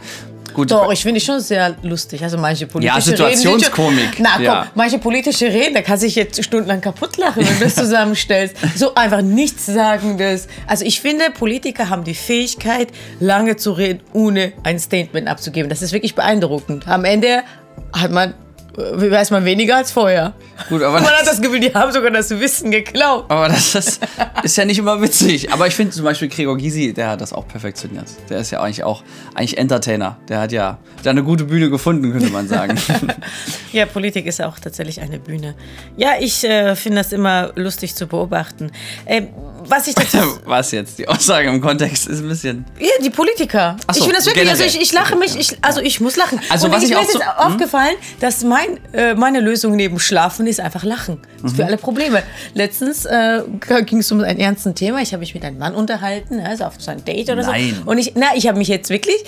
Gut. 0.52 0.70
Doch, 0.70 0.90
ich 0.90 1.02
finde 1.02 1.20
schon 1.20 1.40
sehr 1.40 1.76
lustig. 1.82 2.22
Also 2.22 2.36
manche 2.36 2.66
politische 2.66 2.96
Ja, 2.96 3.00
Situationskomik. 3.00 4.12
Reden, 4.12 4.22
na 4.22 4.32
komm, 4.34 4.44
ja. 4.44 4.66
manche 4.74 4.98
politische 4.98 5.46
Reden, 5.46 5.74
da 5.74 5.82
kann 5.82 5.98
sich 5.98 6.14
jetzt 6.14 6.42
stundenlang 6.42 6.80
kaputt 6.80 7.16
lachen, 7.16 7.46
wenn 7.46 7.58
du 7.58 7.64
das 7.64 7.74
zusammenstellst. 7.76 8.56
So 8.74 8.94
einfach 8.94 9.22
nichts 9.22 9.66
Sagendes. 9.66 10.48
Also 10.66 10.84
ich 10.84 11.00
finde, 11.00 11.30
Politiker 11.30 11.90
haben 11.90 12.04
die 12.04 12.14
Fähigkeit, 12.14 12.88
lange 13.20 13.56
zu 13.56 13.72
reden, 13.72 14.00
ohne 14.12 14.52
ein 14.64 14.78
Statement 14.78 15.28
abzugeben. 15.28 15.68
Das 15.68 15.82
ist 15.82 15.92
wirklich 15.92 16.14
beeindruckend. 16.14 16.88
Am 16.88 17.04
Ende 17.04 17.42
hat 17.92 18.10
man 18.10 18.34
weiß 18.76 19.30
man 19.30 19.44
weniger 19.44 19.76
als 19.76 19.90
vorher. 19.90 20.34
Gut, 20.68 20.82
aber 20.82 21.00
man 21.00 21.10
hat 21.10 21.26
das 21.26 21.40
Gefühl, 21.40 21.60
die 21.60 21.72
haben 21.74 21.92
sogar 21.92 22.10
das 22.10 22.30
Wissen 22.30 22.70
geklaut. 22.70 23.24
Aber 23.28 23.48
das 23.48 23.74
ist, 23.74 24.00
ist 24.42 24.56
ja 24.56 24.64
nicht 24.64 24.78
immer 24.78 25.00
witzig. 25.00 25.52
Aber 25.52 25.66
ich 25.66 25.74
finde 25.74 25.92
zum 25.92 26.04
Beispiel 26.04 26.28
Gregor 26.28 26.56
Gysi, 26.56 26.92
der 26.92 27.10
hat 27.10 27.20
das 27.20 27.32
auch 27.32 27.46
perfektioniert. 27.48 28.06
Der 28.28 28.38
ist 28.38 28.50
ja 28.50 28.60
eigentlich 28.60 28.84
auch 28.84 29.02
eigentlich 29.34 29.58
Entertainer. 29.58 30.16
Der 30.28 30.40
hat 30.40 30.52
ja 30.52 30.78
da 31.02 31.10
eine 31.10 31.22
gute 31.22 31.44
Bühne 31.44 31.70
gefunden, 31.70 32.12
könnte 32.12 32.30
man 32.30 32.48
sagen. 32.48 32.78
ja, 33.72 33.86
Politik 33.86 34.26
ist 34.26 34.42
auch 34.42 34.58
tatsächlich 34.58 35.00
eine 35.00 35.18
Bühne. 35.18 35.54
Ja, 35.96 36.12
ich 36.20 36.44
äh, 36.44 36.76
finde 36.76 36.98
das 36.98 37.12
immer 37.12 37.52
lustig 37.54 37.94
zu 37.94 38.06
beobachten. 38.06 38.70
Äh, 39.06 39.22
was 39.68 39.86
ich 39.86 39.94
dazu. 39.94 40.18
was 40.44 40.70
jetzt? 40.72 40.98
Die 40.98 41.06
Aussage 41.08 41.48
im 41.48 41.60
Kontext 41.60 42.06
ist 42.08 42.20
ein 42.20 42.28
bisschen. 42.28 42.64
Ja, 42.78 42.88
die 43.02 43.10
Politiker. 43.10 43.76
So, 43.92 43.98
ich 43.98 44.04
finde 44.04 44.16
das 44.16 44.26
wirklich, 44.26 44.48
also 44.48 44.64
ich, 44.64 44.80
ich 44.80 44.92
lache 44.92 45.16
mich, 45.16 45.36
ich, 45.38 45.56
also 45.62 45.80
ich 45.80 46.00
muss 46.00 46.16
lachen. 46.16 46.40
Also 46.48 46.66
Und 46.66 46.72
was 46.72 46.82
ich, 46.82 46.90
mir 46.90 46.96
so, 46.96 47.02
ist 47.02 47.14
hm? 47.14 47.22
aufgefallen, 47.36 47.96
dass 48.20 48.44
mein, 48.44 48.80
äh, 48.92 49.14
meine 49.14 49.40
Lösung 49.40 49.76
neben 49.76 49.98
Schlafen 49.98 50.46
ist 50.46 50.60
einfach 50.60 50.84
lachen. 50.84 51.20
Mhm. 51.42 51.48
Für 51.50 51.66
alle 51.66 51.76
Probleme. 51.76 52.22
Letztens 52.54 53.04
äh, 53.04 53.42
ging 53.84 53.98
es 53.98 54.10
um 54.10 54.20
ein 54.20 54.38
ernstes 54.38 54.74
Thema. 54.74 55.00
Ich 55.00 55.12
habe 55.12 55.20
mich 55.20 55.34
mit 55.34 55.44
einem 55.44 55.58
Mann 55.58 55.74
unterhalten, 55.74 56.40
also 56.40 56.64
auf 56.64 56.74
so 56.78 56.90
ein 56.90 57.04
Date 57.04 57.30
oder 57.30 57.42
Nein. 57.42 57.76
so. 57.84 57.90
Und 57.90 57.98
ich, 57.98 58.12
na, 58.14 58.28
ich 58.34 58.46
habe 58.46 58.58
mich 58.58 58.68
jetzt 58.68 58.90
wirklich 58.90 59.24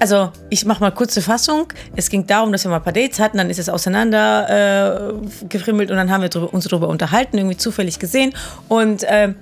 also 0.00 0.30
ich 0.50 0.64
mache 0.64 0.80
mal 0.80 0.90
kurze 0.90 1.22
Fassung. 1.22 1.72
Es 1.96 2.10
ging 2.10 2.26
darum, 2.26 2.52
dass 2.52 2.64
wir 2.64 2.70
mal 2.70 2.76
ein 2.76 2.82
paar 2.82 2.92
Dates 2.92 3.18
hatten, 3.20 3.38
dann 3.38 3.50
ist 3.50 3.58
es 3.58 3.68
auseinander 3.68 5.12
äh, 5.20 5.46
gefrimmelt 5.48 5.90
und 5.90 5.96
dann 5.96 6.10
haben 6.10 6.22
wir 6.22 6.28
drüber, 6.28 6.52
uns 6.52 6.64
darüber 6.64 6.88
unterhalten, 6.88 7.38
irgendwie 7.38 7.56
zufällig 7.56 7.98
gesehen. 7.98 8.34
Und 8.68 9.04
äh, 9.04 9.34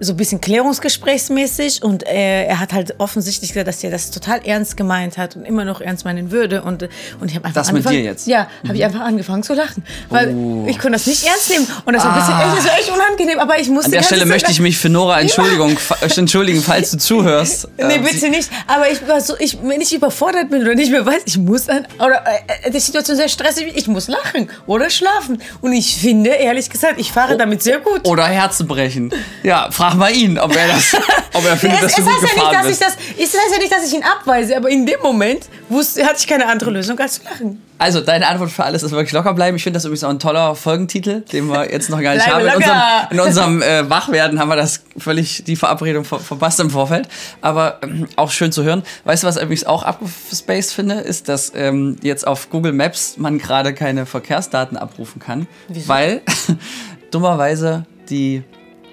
so 0.00 0.14
ein 0.14 0.16
bisschen 0.16 0.40
klärungsgesprächsmäßig 0.40 1.82
und 1.82 2.06
äh, 2.06 2.44
er 2.46 2.58
hat 2.58 2.72
halt 2.72 2.94
offensichtlich 2.98 3.50
gesagt, 3.52 3.68
dass 3.68 3.84
er 3.84 3.90
das 3.90 4.10
total 4.10 4.40
ernst 4.46 4.76
gemeint 4.76 5.18
hat 5.18 5.36
und 5.36 5.44
immer 5.44 5.66
noch 5.66 5.82
ernst 5.82 6.06
meinen 6.06 6.30
würde 6.30 6.62
und, 6.62 6.84
und 7.20 7.30
ich 7.30 7.36
habe 7.36 7.44
einfach 7.44 7.60
das 7.60 7.68
angefangen, 7.68 7.96
mit 7.96 8.04
dir 8.04 8.10
jetzt? 8.10 8.26
Ja, 8.26 8.48
habe 8.62 8.68
mhm. 8.68 8.74
ich 8.76 8.84
einfach 8.84 9.00
angefangen 9.00 9.42
zu 9.42 9.52
lachen, 9.52 9.84
weil 10.08 10.34
oh. 10.34 10.66
ich 10.66 10.78
konnte 10.78 10.92
das 10.92 11.06
nicht 11.06 11.24
ernst 11.24 11.50
nehmen 11.50 11.66
und 11.84 11.92
das 11.92 12.04
war 12.04 12.14
ein 12.14 12.18
bisschen 12.18 12.34
ah. 12.34 12.46
echt, 12.46 12.58
das 12.58 12.64
war 12.64 12.78
echt 12.78 12.90
unangenehm, 12.90 13.38
aber 13.38 13.58
ich 13.58 13.68
musste 13.68 13.86
An 13.86 13.92
der 13.92 14.02
Stelle 14.02 14.24
möchte 14.24 14.50
ich 14.50 14.60
mich 14.60 14.78
für 14.78 14.88
Nora 14.88 15.20
Entschuldigung, 15.20 15.76
entschuldigen, 16.16 16.62
falls 16.62 16.90
du 16.92 16.98
zuhörst. 16.98 17.68
Nee, 17.76 17.96
ähm, 17.96 18.04
bitte 18.04 18.30
nicht, 18.30 18.48
aber 18.66 18.90
ich 18.90 19.06
war 19.06 19.20
so, 19.20 19.34
ich, 19.38 19.58
wenn 19.62 19.82
ich 19.82 19.94
überfordert 19.94 20.48
bin 20.48 20.62
oder 20.62 20.74
nicht 20.74 20.90
mehr 20.90 21.04
weiß, 21.04 21.22
ich 21.26 21.36
muss 21.36 21.68
an, 21.68 21.86
oder 21.98 22.24
äh, 22.62 22.70
die 22.70 22.80
Situation 22.80 23.18
sehr 23.18 23.28
stressig, 23.28 23.72
ich 23.74 23.86
muss 23.86 24.08
lachen 24.08 24.48
oder 24.66 24.88
schlafen 24.88 25.42
und 25.60 25.74
ich 25.74 25.96
finde, 25.96 26.30
ehrlich 26.30 26.70
gesagt, 26.70 26.94
ich 26.98 27.12
fahre 27.12 27.36
damit 27.36 27.62
sehr 27.62 27.78
gut. 27.80 28.08
Oder 28.08 28.24
Herzen 28.24 28.66
brechen. 28.66 29.12
Ja, 29.42 29.70
frag 29.70 29.89
frag 29.90 29.98
mal 29.98 30.14
ihn, 30.14 30.38
ob 30.38 30.54
er 30.54 30.68
das, 30.68 30.94
ob 31.34 31.44
er 31.44 31.56
findet, 31.56 31.82
es, 31.82 31.94
dass 31.94 31.96
du 31.96 32.02
gut 32.02 32.20
gefahren 32.20 32.52
ja 32.52 32.58
nicht, 32.62 32.68
bist. 32.68 32.82
Dass 32.82 32.96
ich 32.96 33.16
das, 33.16 33.34
es 33.34 33.40
heißt 33.40 33.52
ja 33.52 33.58
nicht, 33.58 33.72
dass 33.72 33.86
ich 33.86 33.94
ihn 33.94 34.02
abweise, 34.02 34.56
aber 34.56 34.68
in 34.68 34.86
dem 34.86 35.00
Moment 35.00 35.48
wusste, 35.68 36.04
hatte 36.04 36.16
ich 36.18 36.26
keine 36.26 36.46
andere 36.46 36.70
Lösung 36.70 36.98
als 36.98 37.14
zu 37.14 37.24
lachen. 37.24 37.62
Also, 37.78 38.02
deine 38.02 38.26
Antwort 38.26 38.50
für 38.50 38.62
alles 38.62 38.82
ist 38.82 38.90
wirklich 38.90 39.12
locker 39.12 39.32
bleiben. 39.32 39.56
Ich 39.56 39.62
finde 39.62 39.78
das 39.78 39.86
übrigens 39.86 40.04
auch 40.04 40.10
ein 40.10 40.18
toller 40.18 40.54
Folgentitel, 40.54 41.22
den 41.22 41.46
wir 41.46 41.72
jetzt 41.72 41.88
noch 41.88 42.02
gar 42.02 42.14
nicht 42.14 42.26
haben. 42.26 42.46
In 42.46 42.52
unserem, 42.54 42.82
in 43.10 43.20
unserem 43.20 43.62
äh, 43.62 43.88
Wachwerden 43.88 44.38
haben 44.38 44.50
wir 44.50 44.56
das 44.56 44.82
völlig 44.98 45.44
die 45.44 45.56
Verabredung 45.56 46.04
ver 46.04 46.18
verpasst 46.18 46.60
im 46.60 46.68
Vorfeld. 46.68 47.08
Aber 47.40 47.78
ähm, 47.82 48.06
auch 48.16 48.30
schön 48.30 48.52
zu 48.52 48.64
hören. 48.64 48.82
Weißt 49.04 49.22
du, 49.22 49.26
was 49.26 49.36
ich 49.36 49.42
übrigens 49.42 49.64
auch 49.64 49.82
abgespaced 49.82 50.74
finde, 50.74 50.96
ist, 50.96 51.30
dass 51.30 51.52
ähm, 51.54 51.96
jetzt 52.02 52.26
auf 52.26 52.50
Google 52.50 52.72
Maps 52.72 53.16
man 53.16 53.38
gerade 53.38 53.72
keine 53.72 54.04
Verkehrsdaten 54.04 54.76
abrufen 54.76 55.18
kann. 55.18 55.46
Wieso? 55.68 55.88
Weil 55.88 56.20
dummerweise 57.10 57.86
die 58.10 58.42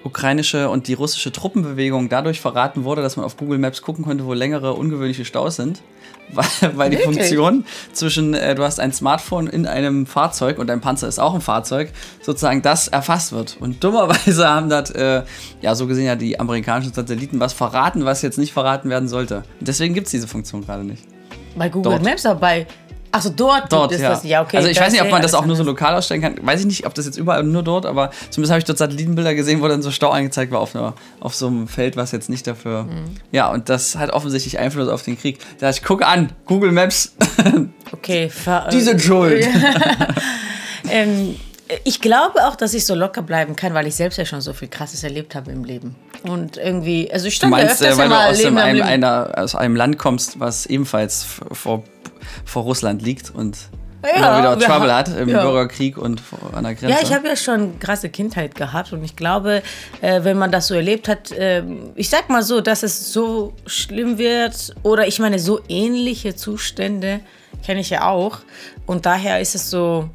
ukrainische 0.07 0.69
und 0.69 0.87
die 0.87 0.93
russische 0.93 1.31
Truppenbewegung 1.31 2.09
dadurch 2.09 2.41
verraten 2.41 2.83
wurde, 2.83 3.01
dass 3.01 3.17
man 3.17 3.25
auf 3.25 3.37
Google 3.37 3.59
Maps 3.59 3.81
gucken 3.81 4.05
konnte, 4.05 4.25
wo 4.25 4.33
längere 4.33 4.73
ungewöhnliche 4.73 5.25
Staus 5.25 5.55
sind. 5.55 5.81
Weil, 6.33 6.77
weil 6.77 6.89
die 6.89 6.97
Funktion 6.97 7.63
zwischen, 7.93 8.33
äh, 8.33 8.53
du 8.53 8.63
hast 8.63 8.81
ein 8.81 8.91
Smartphone 8.91 9.47
in 9.47 9.65
einem 9.65 10.05
Fahrzeug 10.05 10.59
und 10.59 10.67
dein 10.67 10.81
Panzer 10.81 11.07
ist 11.07 11.19
auch 11.19 11.33
ein 11.33 11.39
Fahrzeug, 11.39 11.93
sozusagen 12.21 12.61
das 12.61 12.89
erfasst 12.89 13.31
wird. 13.31 13.55
Und 13.61 13.81
dummerweise 13.81 14.45
haben 14.49 14.67
das, 14.67 14.91
äh, 14.91 15.23
ja, 15.61 15.73
so 15.73 15.87
gesehen 15.87 16.05
ja 16.05 16.17
die 16.17 16.37
amerikanischen 16.37 16.91
Satelliten 16.91 17.39
was 17.39 17.53
verraten, 17.53 18.03
was 18.03 18.23
jetzt 18.23 18.37
nicht 18.37 18.51
verraten 18.51 18.89
werden 18.89 19.07
sollte. 19.07 19.43
Und 19.61 19.69
deswegen 19.69 19.93
gibt 19.93 20.07
es 20.07 20.11
diese 20.11 20.27
Funktion 20.27 20.65
gerade 20.65 20.83
nicht. 20.83 21.01
Bei 21.55 21.69
Google 21.69 21.93
Dort. 21.93 22.03
Maps, 22.03 22.25
aber 22.25 22.41
bei 22.41 22.67
Achso, 23.11 23.29
dort, 23.29 23.71
dort 23.71 23.91
ist 23.91 24.01
ja. 24.01 24.09
das. 24.09 24.23
Ja, 24.23 24.41
okay. 24.41 24.57
Also 24.57 24.69
ich 24.69 24.79
weiß 24.79 24.91
nicht, 24.91 25.01
ob 25.01 25.09
man 25.09 25.21
das 25.21 25.33
auch 25.33 25.45
nur 25.45 25.55
so 25.55 25.63
lokal 25.63 25.95
ausstellen 25.95 26.21
kann. 26.21 26.35
Weiß 26.41 26.59
ich 26.59 26.65
nicht, 26.65 26.85
ob 26.85 26.93
das 26.93 27.05
jetzt 27.05 27.17
überall 27.17 27.43
nur 27.43 27.63
dort, 27.63 27.85
aber 27.85 28.11
zumindest 28.29 28.51
habe 28.51 28.59
ich 28.59 28.65
dort 28.65 28.77
Satellitenbilder 28.77 29.33
gesehen, 29.33 29.61
wo 29.61 29.67
dann 29.67 29.81
so 29.81 29.91
Stau 29.91 30.09
angezeigt 30.09 30.51
war 30.51 30.59
auf, 30.59 30.75
einer, 30.75 30.93
auf 31.19 31.35
so 31.35 31.47
einem 31.47 31.67
Feld, 31.67 31.97
was 31.97 32.11
jetzt 32.11 32.29
nicht 32.29 32.45
dafür. 32.47 32.83
Mhm. 32.83 33.15
Ja, 33.31 33.49
und 33.51 33.69
das 33.69 33.95
hat 33.95 34.11
offensichtlich 34.11 34.59
Einfluss 34.59 34.89
auf 34.89 35.03
den 35.03 35.17
Krieg. 35.17 35.39
Da 35.59 35.69
ich 35.69 35.83
gucke 35.83 36.05
an, 36.05 36.31
Google 36.45 36.71
Maps. 36.71 37.15
Okay, 37.93 38.29
Die 38.73 38.81
sind 38.81 39.01
schuld. 39.01 39.47
ähm, 40.91 41.37
ich 41.83 42.01
glaube 42.01 42.45
auch, 42.45 42.55
dass 42.55 42.73
ich 42.73 42.85
so 42.85 42.95
locker 42.95 43.21
bleiben 43.21 43.55
kann, 43.55 43.73
weil 43.73 43.87
ich 43.87 43.95
selbst 43.95 44.17
ja 44.17 44.25
schon 44.25 44.41
so 44.41 44.53
viel 44.53 44.67
Krasses 44.67 45.03
erlebt 45.03 45.35
habe 45.35 45.51
im 45.51 45.63
Leben. 45.63 45.95
Und 46.23 46.57
irgendwie, 46.57 47.11
also 47.11 47.27
ich 47.27 47.35
stand 47.35 47.53
du 47.53 47.57
meinst, 47.57 47.81
ja 47.81 47.89
öfters 47.89 48.05
äh, 48.05 48.09
weil 48.09 48.09
du 48.09 48.29
aus, 48.29 48.43
Leben 48.43 48.57
einem, 48.57 48.81
einer, 48.83 49.31
aus 49.35 49.55
einem 49.55 49.75
Land 49.75 49.97
kommst, 49.97 50.39
was 50.39 50.65
ebenfalls 50.65 51.25
vor 51.51 51.83
vor 52.45 52.63
Russland 52.63 53.01
liegt 53.01 53.29
und 53.33 53.57
ja, 54.03 54.15
immer 54.15 54.37
wieder 54.37 54.59
Trouble 54.59 54.93
hat 54.93 55.09
im 55.17 55.27
ja. 55.27 55.41
Bürgerkrieg 55.41 55.97
und 55.97 56.21
an 56.53 56.63
der 56.63 56.75
Grenze. 56.75 56.95
Ja, 56.95 57.01
ich 57.01 57.13
habe 57.13 57.27
ja 57.27 57.35
schon 57.35 57.79
krasse 57.79 58.09
Kindheit 58.09 58.55
gehabt 58.55 58.93
und 58.93 59.03
ich 59.03 59.15
glaube, 59.15 59.63
äh, 60.01 60.23
wenn 60.23 60.37
man 60.37 60.51
das 60.51 60.67
so 60.67 60.75
erlebt 60.75 61.07
hat, 61.07 61.31
äh, 61.31 61.63
ich 61.95 62.09
sag 62.09 62.29
mal 62.29 62.43
so, 62.43 62.61
dass 62.61 62.83
es 62.83 63.11
so 63.11 63.53
schlimm 63.65 64.17
wird 64.17 64.75
oder 64.83 65.07
ich 65.07 65.19
meine, 65.19 65.39
so 65.39 65.59
ähnliche 65.67 66.35
Zustände 66.35 67.21
kenne 67.65 67.81
ich 67.81 67.89
ja 67.89 68.07
auch 68.07 68.39
und 68.85 69.05
daher 69.05 69.41
ist 69.41 69.55
es 69.55 69.69
so, 69.69 70.09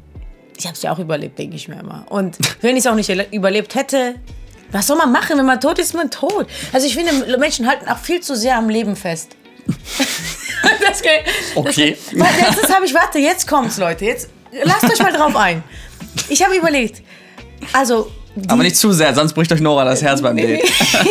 ich 0.57 0.65
habe 0.65 0.75
es 0.75 0.81
ja 0.81 0.93
auch 0.93 0.99
überlebt, 0.99 1.37
denke 1.37 1.55
ich 1.55 1.67
mir 1.67 1.79
immer. 1.79 2.05
Und 2.09 2.37
wenn 2.61 2.77
ich 2.77 2.85
es 2.85 2.87
auch 2.87 2.95
nicht 2.95 3.09
überlebt 3.33 3.75
hätte, 3.75 4.15
was 4.73 4.87
soll 4.87 4.97
man 4.97 5.11
machen? 5.11 5.37
Wenn 5.37 5.45
man 5.45 5.61
tot 5.61 5.79
ist, 5.79 5.87
ist 5.87 5.93
man 5.93 6.11
tot. 6.11 6.47
Also 6.73 6.87
ich 6.87 6.95
finde, 6.95 7.37
Menschen 7.37 7.67
halten 7.67 7.87
auch 7.87 7.99
viel 7.99 8.19
zu 8.19 8.35
sehr 8.35 8.57
am 8.57 8.69
Leben 8.69 8.95
fest. 8.95 9.37
das 10.81 11.01
geht. 11.01 11.23
Okay. 11.55 11.97
Das, 12.11 12.61
das 12.61 12.73
habe 12.73 12.85
ich, 12.85 12.93
warte, 12.93 13.19
jetzt 13.19 13.47
kommt's, 13.47 13.77
Leute. 13.77 14.05
Jetzt 14.05 14.29
lasst 14.63 14.83
euch 14.83 14.99
mal 14.99 15.13
drauf 15.13 15.35
ein. 15.35 15.63
Ich 16.29 16.43
habe 16.43 16.55
überlegt, 16.55 17.01
also. 17.71 18.11
Die, 18.35 18.49
Aber 18.49 18.63
nicht 18.63 18.75
zu 18.75 18.91
sehr, 18.91 19.13
sonst 19.13 19.33
bricht 19.33 19.51
euch 19.51 19.61
Nora 19.61 19.85
das 19.85 20.01
Herz 20.01 20.19
beim 20.19 20.35
Date. 20.35 20.63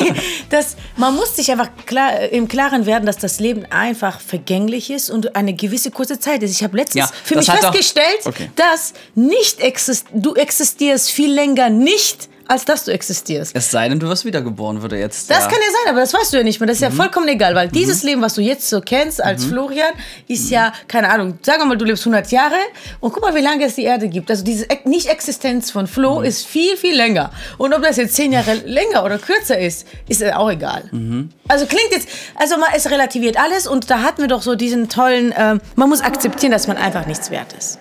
das, 0.51 0.77
man 0.97 1.15
muss 1.15 1.37
sich 1.37 1.53
einfach 1.53 1.69
klar, 1.87 2.19
im 2.19 2.49
Klaren 2.49 2.85
werden, 2.85 3.07
dass 3.07 3.17
das 3.17 3.39
Leben 3.39 3.65
einfach 3.71 4.19
vergänglich 4.19 4.91
ist 4.91 5.09
und 5.09 5.37
eine 5.37 5.55
gewisse 5.55 5.93
kurze 5.93 6.19
Zeit 6.19 6.43
ist. 6.43 6.51
Ich 6.51 6.65
habe 6.65 6.77
letztens 6.77 7.11
ja, 7.11 7.17
für 7.23 7.37
mich 7.37 7.49
festgestellt, 7.49 8.23
okay. 8.25 8.51
dass 8.57 8.93
nicht 9.15 9.61
exist 9.61 10.09
du 10.13 10.35
existierst 10.35 11.13
viel 11.13 11.33
länger 11.33 11.71
nicht 11.71 12.29
als 12.49 12.65
dass 12.65 12.85
du 12.85 12.93
existierst. 12.93 13.55
Es 13.55 13.71
sei 13.71 13.89
denn, 13.89 13.99
du 13.99 14.09
wirst 14.09 14.25
wiedergeboren, 14.25 14.83
würde 14.83 14.99
jetzt. 14.99 15.31
Das 15.31 15.45
kann 15.45 15.53
ja 15.53 15.73
sein, 15.73 15.91
aber 15.91 16.01
das 16.01 16.13
weißt 16.13 16.33
du 16.33 16.39
ja 16.39 16.43
nicht 16.43 16.61
mehr. 16.61 16.67
Das 16.67 16.77
ist 16.77 16.83
mhm. 16.83 16.97
ja 16.97 17.03
vollkommen 17.05 17.29
egal, 17.29 17.55
weil 17.55 17.69
mhm. 17.69 17.73
dieses 17.73 18.03
Leben, 18.03 18.23
was 18.23 18.35
du 18.35 18.41
jetzt 18.41 18.69
so 18.69 18.81
kennst 18.81 19.23
als 19.23 19.45
mhm. 19.45 19.51
Florian, 19.51 19.93
ist 20.29 20.51
ja, 20.51 20.73
keine 20.89 21.11
Ahnung, 21.11 21.39
sagen 21.43 21.61
wir 21.61 21.67
mal, 21.67 21.77
du 21.77 21.85
lebst 21.85 22.03
100 22.03 22.31
Jahre 22.33 22.57
und 23.01 23.13
guck 23.13 23.23
mal, 23.23 23.35
wie 23.35 23.41
lange 23.41 23.65
es 23.65 23.75
die 23.75 23.85
Erde 23.85 24.09
gibt. 24.09 24.31
Also 24.31 24.45
diese 24.45 24.67
Nicht-Existenz 24.85 25.71
von 25.71 25.87
Flo 25.87 26.21
mhm. 26.21 26.25
ist 26.25 26.47
viel, 26.47 26.77
viel 26.77 26.97
länger. 26.97 27.31
Und 27.59 27.75
ob 27.75 27.83
das 27.83 27.97
jetzt 27.97 28.15
10 28.15 28.33
Jahre 28.33 28.55
länger 28.55 29.05
oder 29.05 29.19
kürzer 29.19 29.59
ist, 29.59 29.87
ist 30.09 30.23
auch 30.25 30.51
egal. 30.51 30.85
Mhm. 30.93 31.31
Also 31.49 31.67
klingt 31.67 31.91
jetzt, 31.91 32.09
also 32.37 32.57
man, 32.59 32.71
es 32.75 32.91
relativiert 32.91 33.39
alles 33.39 33.67
und 33.67 33.91
da 33.91 34.03
hatten 34.03 34.23
wir 34.23 34.29
doch 34.29 34.43
so 34.43 34.55
diesen 34.55 34.89
tollen, 34.89 35.33
äh, 35.33 35.59
man 35.77 35.89
muss 35.89 36.01
akzeptieren, 36.01 36.53
dass 36.53 36.67
man 36.67 36.77
einfach 36.77 37.07
nichts 37.07 37.31
wert 37.31 37.53
ist. 37.59 37.79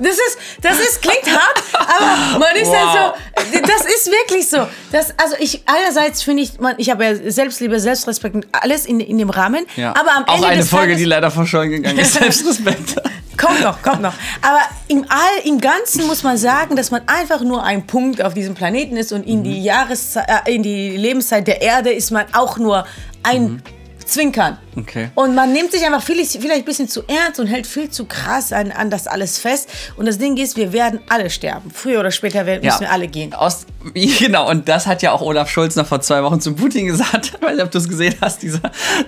Das 0.00 0.14
ist, 0.14 0.38
das 0.62 0.78
ist, 0.80 1.02
klingt 1.02 1.26
hart, 1.26 1.62
aber 1.74 2.38
man 2.38 2.56
ist 2.56 2.68
wow. 2.68 2.76
halt 2.76 3.14
so, 3.14 3.29
das 3.52 3.84
ist 3.86 4.06
wirklich 4.06 4.48
so. 4.48 4.66
Das, 4.92 5.12
also 5.18 5.36
ich, 5.38 5.62
einerseits 5.66 6.22
finde 6.22 6.42
ich, 6.42 6.58
man, 6.58 6.74
ich 6.78 6.90
habe 6.90 7.04
ja 7.04 7.14
Selbstliebe, 7.30 7.80
Selbstrespekt 7.80 8.34
und 8.34 8.46
alles 8.52 8.86
in, 8.86 9.00
in 9.00 9.18
dem 9.18 9.30
Rahmen. 9.30 9.66
Ja. 9.76 9.90
Aber 9.90 10.16
am 10.16 10.24
Auch 10.24 10.36
Ende 10.36 10.48
eine 10.48 10.62
Folge, 10.64 10.86
Tages, 10.86 10.98
die 10.98 11.04
leider 11.04 11.30
verschollen 11.30 11.70
gegangen 11.70 11.98
ist, 11.98 12.12
Selbstrespekt. 12.18 12.96
kommt 13.36 13.60
noch, 13.62 13.82
kommt 13.82 14.02
noch. 14.02 14.14
Aber 14.42 14.60
im 14.88 15.04
All, 15.08 15.44
im 15.44 15.60
Ganzen 15.60 16.06
muss 16.06 16.22
man 16.22 16.36
sagen, 16.36 16.76
dass 16.76 16.90
man 16.90 17.02
einfach 17.06 17.40
nur 17.40 17.62
ein 17.62 17.86
Punkt 17.86 18.22
auf 18.22 18.34
diesem 18.34 18.54
Planeten 18.54 18.96
ist 18.96 19.12
und 19.12 19.26
in 19.26 19.40
mhm. 19.40 19.44
die 19.44 19.62
Jahreszeit, 19.62 20.28
äh, 20.46 20.54
in 20.54 20.62
die 20.62 20.96
Lebenszeit 20.96 21.46
der 21.46 21.62
Erde 21.62 21.90
ist 21.90 22.10
man 22.10 22.26
auch 22.32 22.58
nur 22.58 22.86
ein 23.22 23.42
mhm 23.42 23.62
zwinkern. 24.10 24.58
Okay. 24.76 25.10
Und 25.14 25.34
man 25.34 25.52
nimmt 25.52 25.72
sich 25.72 25.84
einfach 25.84 26.02
vielleicht, 26.02 26.32
vielleicht 26.32 26.60
ein 26.60 26.64
bisschen 26.64 26.88
zu 26.88 27.02
ernst 27.06 27.40
und 27.40 27.46
hält 27.46 27.66
viel 27.66 27.90
zu 27.90 28.04
krass 28.04 28.52
an, 28.52 28.70
an 28.70 28.90
das 28.90 29.06
alles 29.06 29.38
fest. 29.38 29.68
Und 29.96 30.06
das 30.06 30.18
Ding 30.18 30.36
ist, 30.36 30.56
wir 30.56 30.72
werden 30.72 31.00
alle 31.08 31.30
sterben. 31.30 31.70
Früher 31.70 32.00
oder 32.00 32.10
später 32.10 32.46
werden, 32.46 32.62
ja. 32.62 32.70
müssen 32.70 32.82
wir 32.82 32.92
alle 32.92 33.08
gehen. 33.08 33.32
Aus, 33.34 33.66
genau, 33.94 34.50
und 34.50 34.68
das 34.68 34.86
hat 34.86 35.02
ja 35.02 35.12
auch 35.12 35.22
Olaf 35.22 35.48
Scholz 35.50 35.76
noch 35.76 35.86
vor 35.86 36.00
zwei 36.00 36.22
Wochen 36.22 36.40
zu 36.40 36.54
Putin 36.54 36.86
gesagt. 36.86 37.32
Ich 37.40 37.46
weiß 37.46 37.54
nicht, 37.54 37.64
ob 37.64 37.70
du 37.70 37.78
es 37.78 37.88
gesehen 37.88 38.14
hast, 38.20 38.42
diese, 38.42 38.60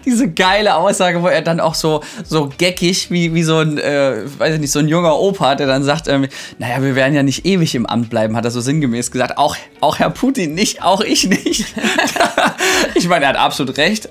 diese 0.06 0.28
geile 0.28 0.74
Aussage, 0.74 1.22
wo 1.22 1.28
er 1.28 1.42
dann 1.42 1.60
auch 1.60 1.74
so, 1.74 2.02
so 2.24 2.50
geckig, 2.56 3.10
wie, 3.10 3.34
wie 3.34 3.42
so 3.42 3.58
ein, 3.58 3.76
äh, 3.76 4.22
weiß 4.38 4.54
ich 4.54 4.60
nicht, 4.60 4.72
so 4.72 4.78
ein 4.78 4.88
junger 4.88 5.18
Opa, 5.18 5.54
der 5.54 5.66
dann 5.66 5.84
sagt, 5.84 6.08
ähm, 6.08 6.26
naja, 6.58 6.82
wir 6.82 6.94
werden 6.94 7.14
ja 7.14 7.22
nicht 7.22 7.44
ewig 7.44 7.74
im 7.74 7.84
Amt 7.84 8.08
bleiben, 8.08 8.34
hat 8.36 8.46
er 8.46 8.50
so 8.50 8.62
sinngemäß 8.62 9.10
gesagt. 9.10 9.36
Auch, 9.36 9.56
auch 9.80 9.98
Herr 9.98 10.08
Putin 10.10 10.54
nicht, 10.54 10.82
auch 10.82 11.02
ich 11.02 11.28
nicht. 11.28 11.66
ich 12.94 13.06
meine, 13.06 13.26
er 13.26 13.28
hat 13.30 13.36
absolut 13.36 13.76
recht, 13.76 14.08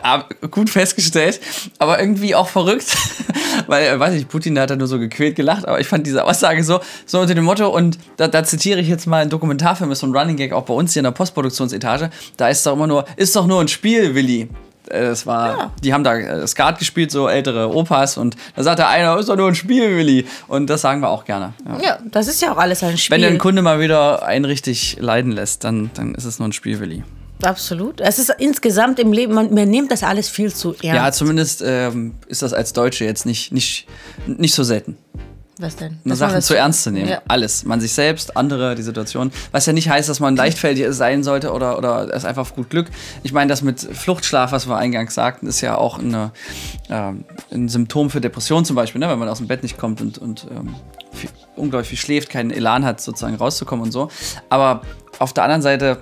gut 0.52 0.70
fest 0.70 0.82
festgestellt, 0.82 1.41
aber 1.80 2.00
irgendwie 2.00 2.36
auch 2.36 2.48
verrückt, 2.48 2.96
weil, 3.68 3.88
äh, 3.88 4.00
weiß 4.00 4.14
ich, 4.16 4.28
Putin 4.28 4.56
da 4.56 4.62
hat 4.62 4.70
er 4.70 4.78
nur 4.78 4.88
so 4.88 5.00
gequält 5.00 5.36
gelacht, 5.36 5.68
aber 5.68 5.80
ich 5.80 5.88
fand 5.88 6.08
diese 6.08 6.26
Aussage 6.26 6.64
so, 6.64 6.80
so 7.06 7.20
unter 7.20 7.36
dem 7.36 7.44
Motto, 7.44 7.70
und 7.70 7.98
da, 8.18 8.28
da 8.28 8.44
zitiere 8.44 8.80
ich 8.80 8.88
jetzt 8.88 9.08
mal 9.08 9.22
einen 9.22 9.30
Dokumentarfilm, 9.30 9.92
ist 9.92 10.00
so 10.00 10.08
ein 10.08 10.16
Running 10.16 10.38
Gag 10.38 10.54
auch 10.54 10.64
bei 10.64 10.74
uns 10.74 10.94
hier 10.94 11.02
in 11.02 11.06
der 11.06 11.12
Postproduktionsetage, 11.12 12.10
da 12.38 12.50
ist 12.50 12.66
doch 12.66 12.74
immer 12.74 12.88
nur, 12.88 13.06
ist 13.16 13.36
doch 13.36 13.48
nur 13.48 13.62
ein 13.62 13.68
Spiel, 13.68 14.16
Willi. 14.16 14.50
Äh, 14.90 15.06
es 15.06 15.26
war, 15.26 15.58
ja. 15.58 15.72
die 15.84 15.94
haben 15.94 16.04
da 16.04 16.16
äh, 16.16 16.48
Skat 16.48 16.80
gespielt, 16.80 17.12
so 17.12 17.28
ältere 17.28 17.74
Opas, 17.74 18.18
und 18.18 18.36
da 18.56 18.64
sagt 18.64 18.80
der 18.80 18.90
eine, 18.90 19.18
ist 19.20 19.30
doch 19.30 19.36
nur 19.36 19.48
ein 19.48 19.56
Spiel, 19.56 19.96
Willi. 19.96 20.26
Und 20.48 20.70
das 20.70 20.82
sagen 20.82 21.02
wir 21.02 21.10
auch 21.10 21.26
gerne. 21.26 21.54
Ja. 21.66 21.82
ja, 21.82 22.00
das 22.12 22.28
ist 22.28 22.42
ja 22.42 22.54
auch 22.54 22.58
alles 22.58 22.84
ein 22.84 22.98
Spiel. 22.98 23.16
Wenn 23.16 23.22
der 23.22 23.32
ein 23.32 23.38
Kunde 23.38 23.62
mal 23.62 23.80
wieder 23.80 24.24
einen 24.24 24.46
richtig 24.46 24.98
leiden 25.00 25.32
lässt, 25.32 25.64
dann, 25.64 25.92
dann 25.94 26.16
ist 26.16 26.26
es 26.26 26.40
nur 26.40 26.48
ein 26.48 26.54
Spiel, 26.54 26.80
Willi. 26.80 27.04
Absolut. 27.44 28.02
Es 28.02 28.20
ist 28.20 28.34
insgesamt 28.38 29.00
im 29.00 29.14
Leben, 29.14 29.34
man, 29.34 29.54
man 29.54 29.70
nimmt 29.70 29.92
das 29.92 30.04
alles 30.04 30.30
viel 30.30 30.54
zu 30.54 30.70
ernst. 30.70 30.84
Ja, 30.84 31.12
zumindest 31.12 31.64
ähm, 31.66 32.16
ist 32.28 32.42
das 32.42 32.54
als 32.54 32.74
Deutsche 32.74 33.06
jetzt 33.06 33.26
nicht, 33.26 33.52
nicht, 33.52 33.88
nicht 34.28 34.54
so 34.54 34.64
selten. 34.64 34.98
Was 35.62 35.76
denn? 35.76 36.00
Dass 36.04 36.18
Sachen 36.18 36.42
zu 36.42 36.58
ernst 36.58 36.84
zu 36.84 36.92
nehmen. 36.92 37.08
Ja. 37.08 37.22
Alles. 37.28 37.66
Man 37.66 37.80
sich 37.80 37.94
selbst, 37.94 38.36
andere, 38.36 38.74
die 38.74 38.82
Situation. 38.82 39.32
Was 39.52 39.68
ja 39.68 39.74
nicht 39.74 39.90
heißt, 39.90 40.10
dass 40.10 40.20
man 40.20 40.36
leichtfältig 40.36 40.88
sein 40.90 41.24
sollte 41.24 41.52
oder, 41.52 41.78
oder 41.78 42.12
es 42.12 42.26
einfach 42.26 42.42
auf 42.42 42.56
gut 42.56 42.72
Glück. 42.72 42.88
Ich 43.22 43.32
meine, 43.32 43.48
das 43.48 43.62
mit 43.62 43.80
Fluchtschlaf, 43.80 44.52
was 44.52 44.68
wir 44.68 44.78
eingangs 44.78 45.14
sagten, 45.14 45.46
ist 45.46 45.62
ja 45.62 45.78
auch 45.78 46.00
eine, 46.00 46.32
äh, 46.90 47.12
ein 47.54 47.70
Symptom 47.70 48.10
für 48.10 48.20
Depression 48.20 48.66
zum 48.66 48.76
Beispiel, 48.76 49.00
ne? 49.00 49.10
wenn 49.10 49.20
man 49.20 49.30
aus 49.30 49.38
dem 49.38 49.48
Bett 49.48 49.62
nicht 49.62 49.78
kommt 49.78 50.02
und, 50.02 50.18
und 50.18 50.48
ähm, 50.50 50.76
viel, 51.12 51.30
unglaublich 51.56 51.90
viel 51.90 52.00
schläft, 52.00 52.30
keinen 52.30 52.50
Elan 52.50 52.84
hat, 52.84 53.00
sozusagen 53.00 53.36
rauszukommen 53.36 53.86
und 53.86 53.92
so. 53.92 54.10
Aber 54.50 54.82
auf 55.20 55.32
der 55.32 55.44
anderen 55.44 55.62
Seite 55.62 56.02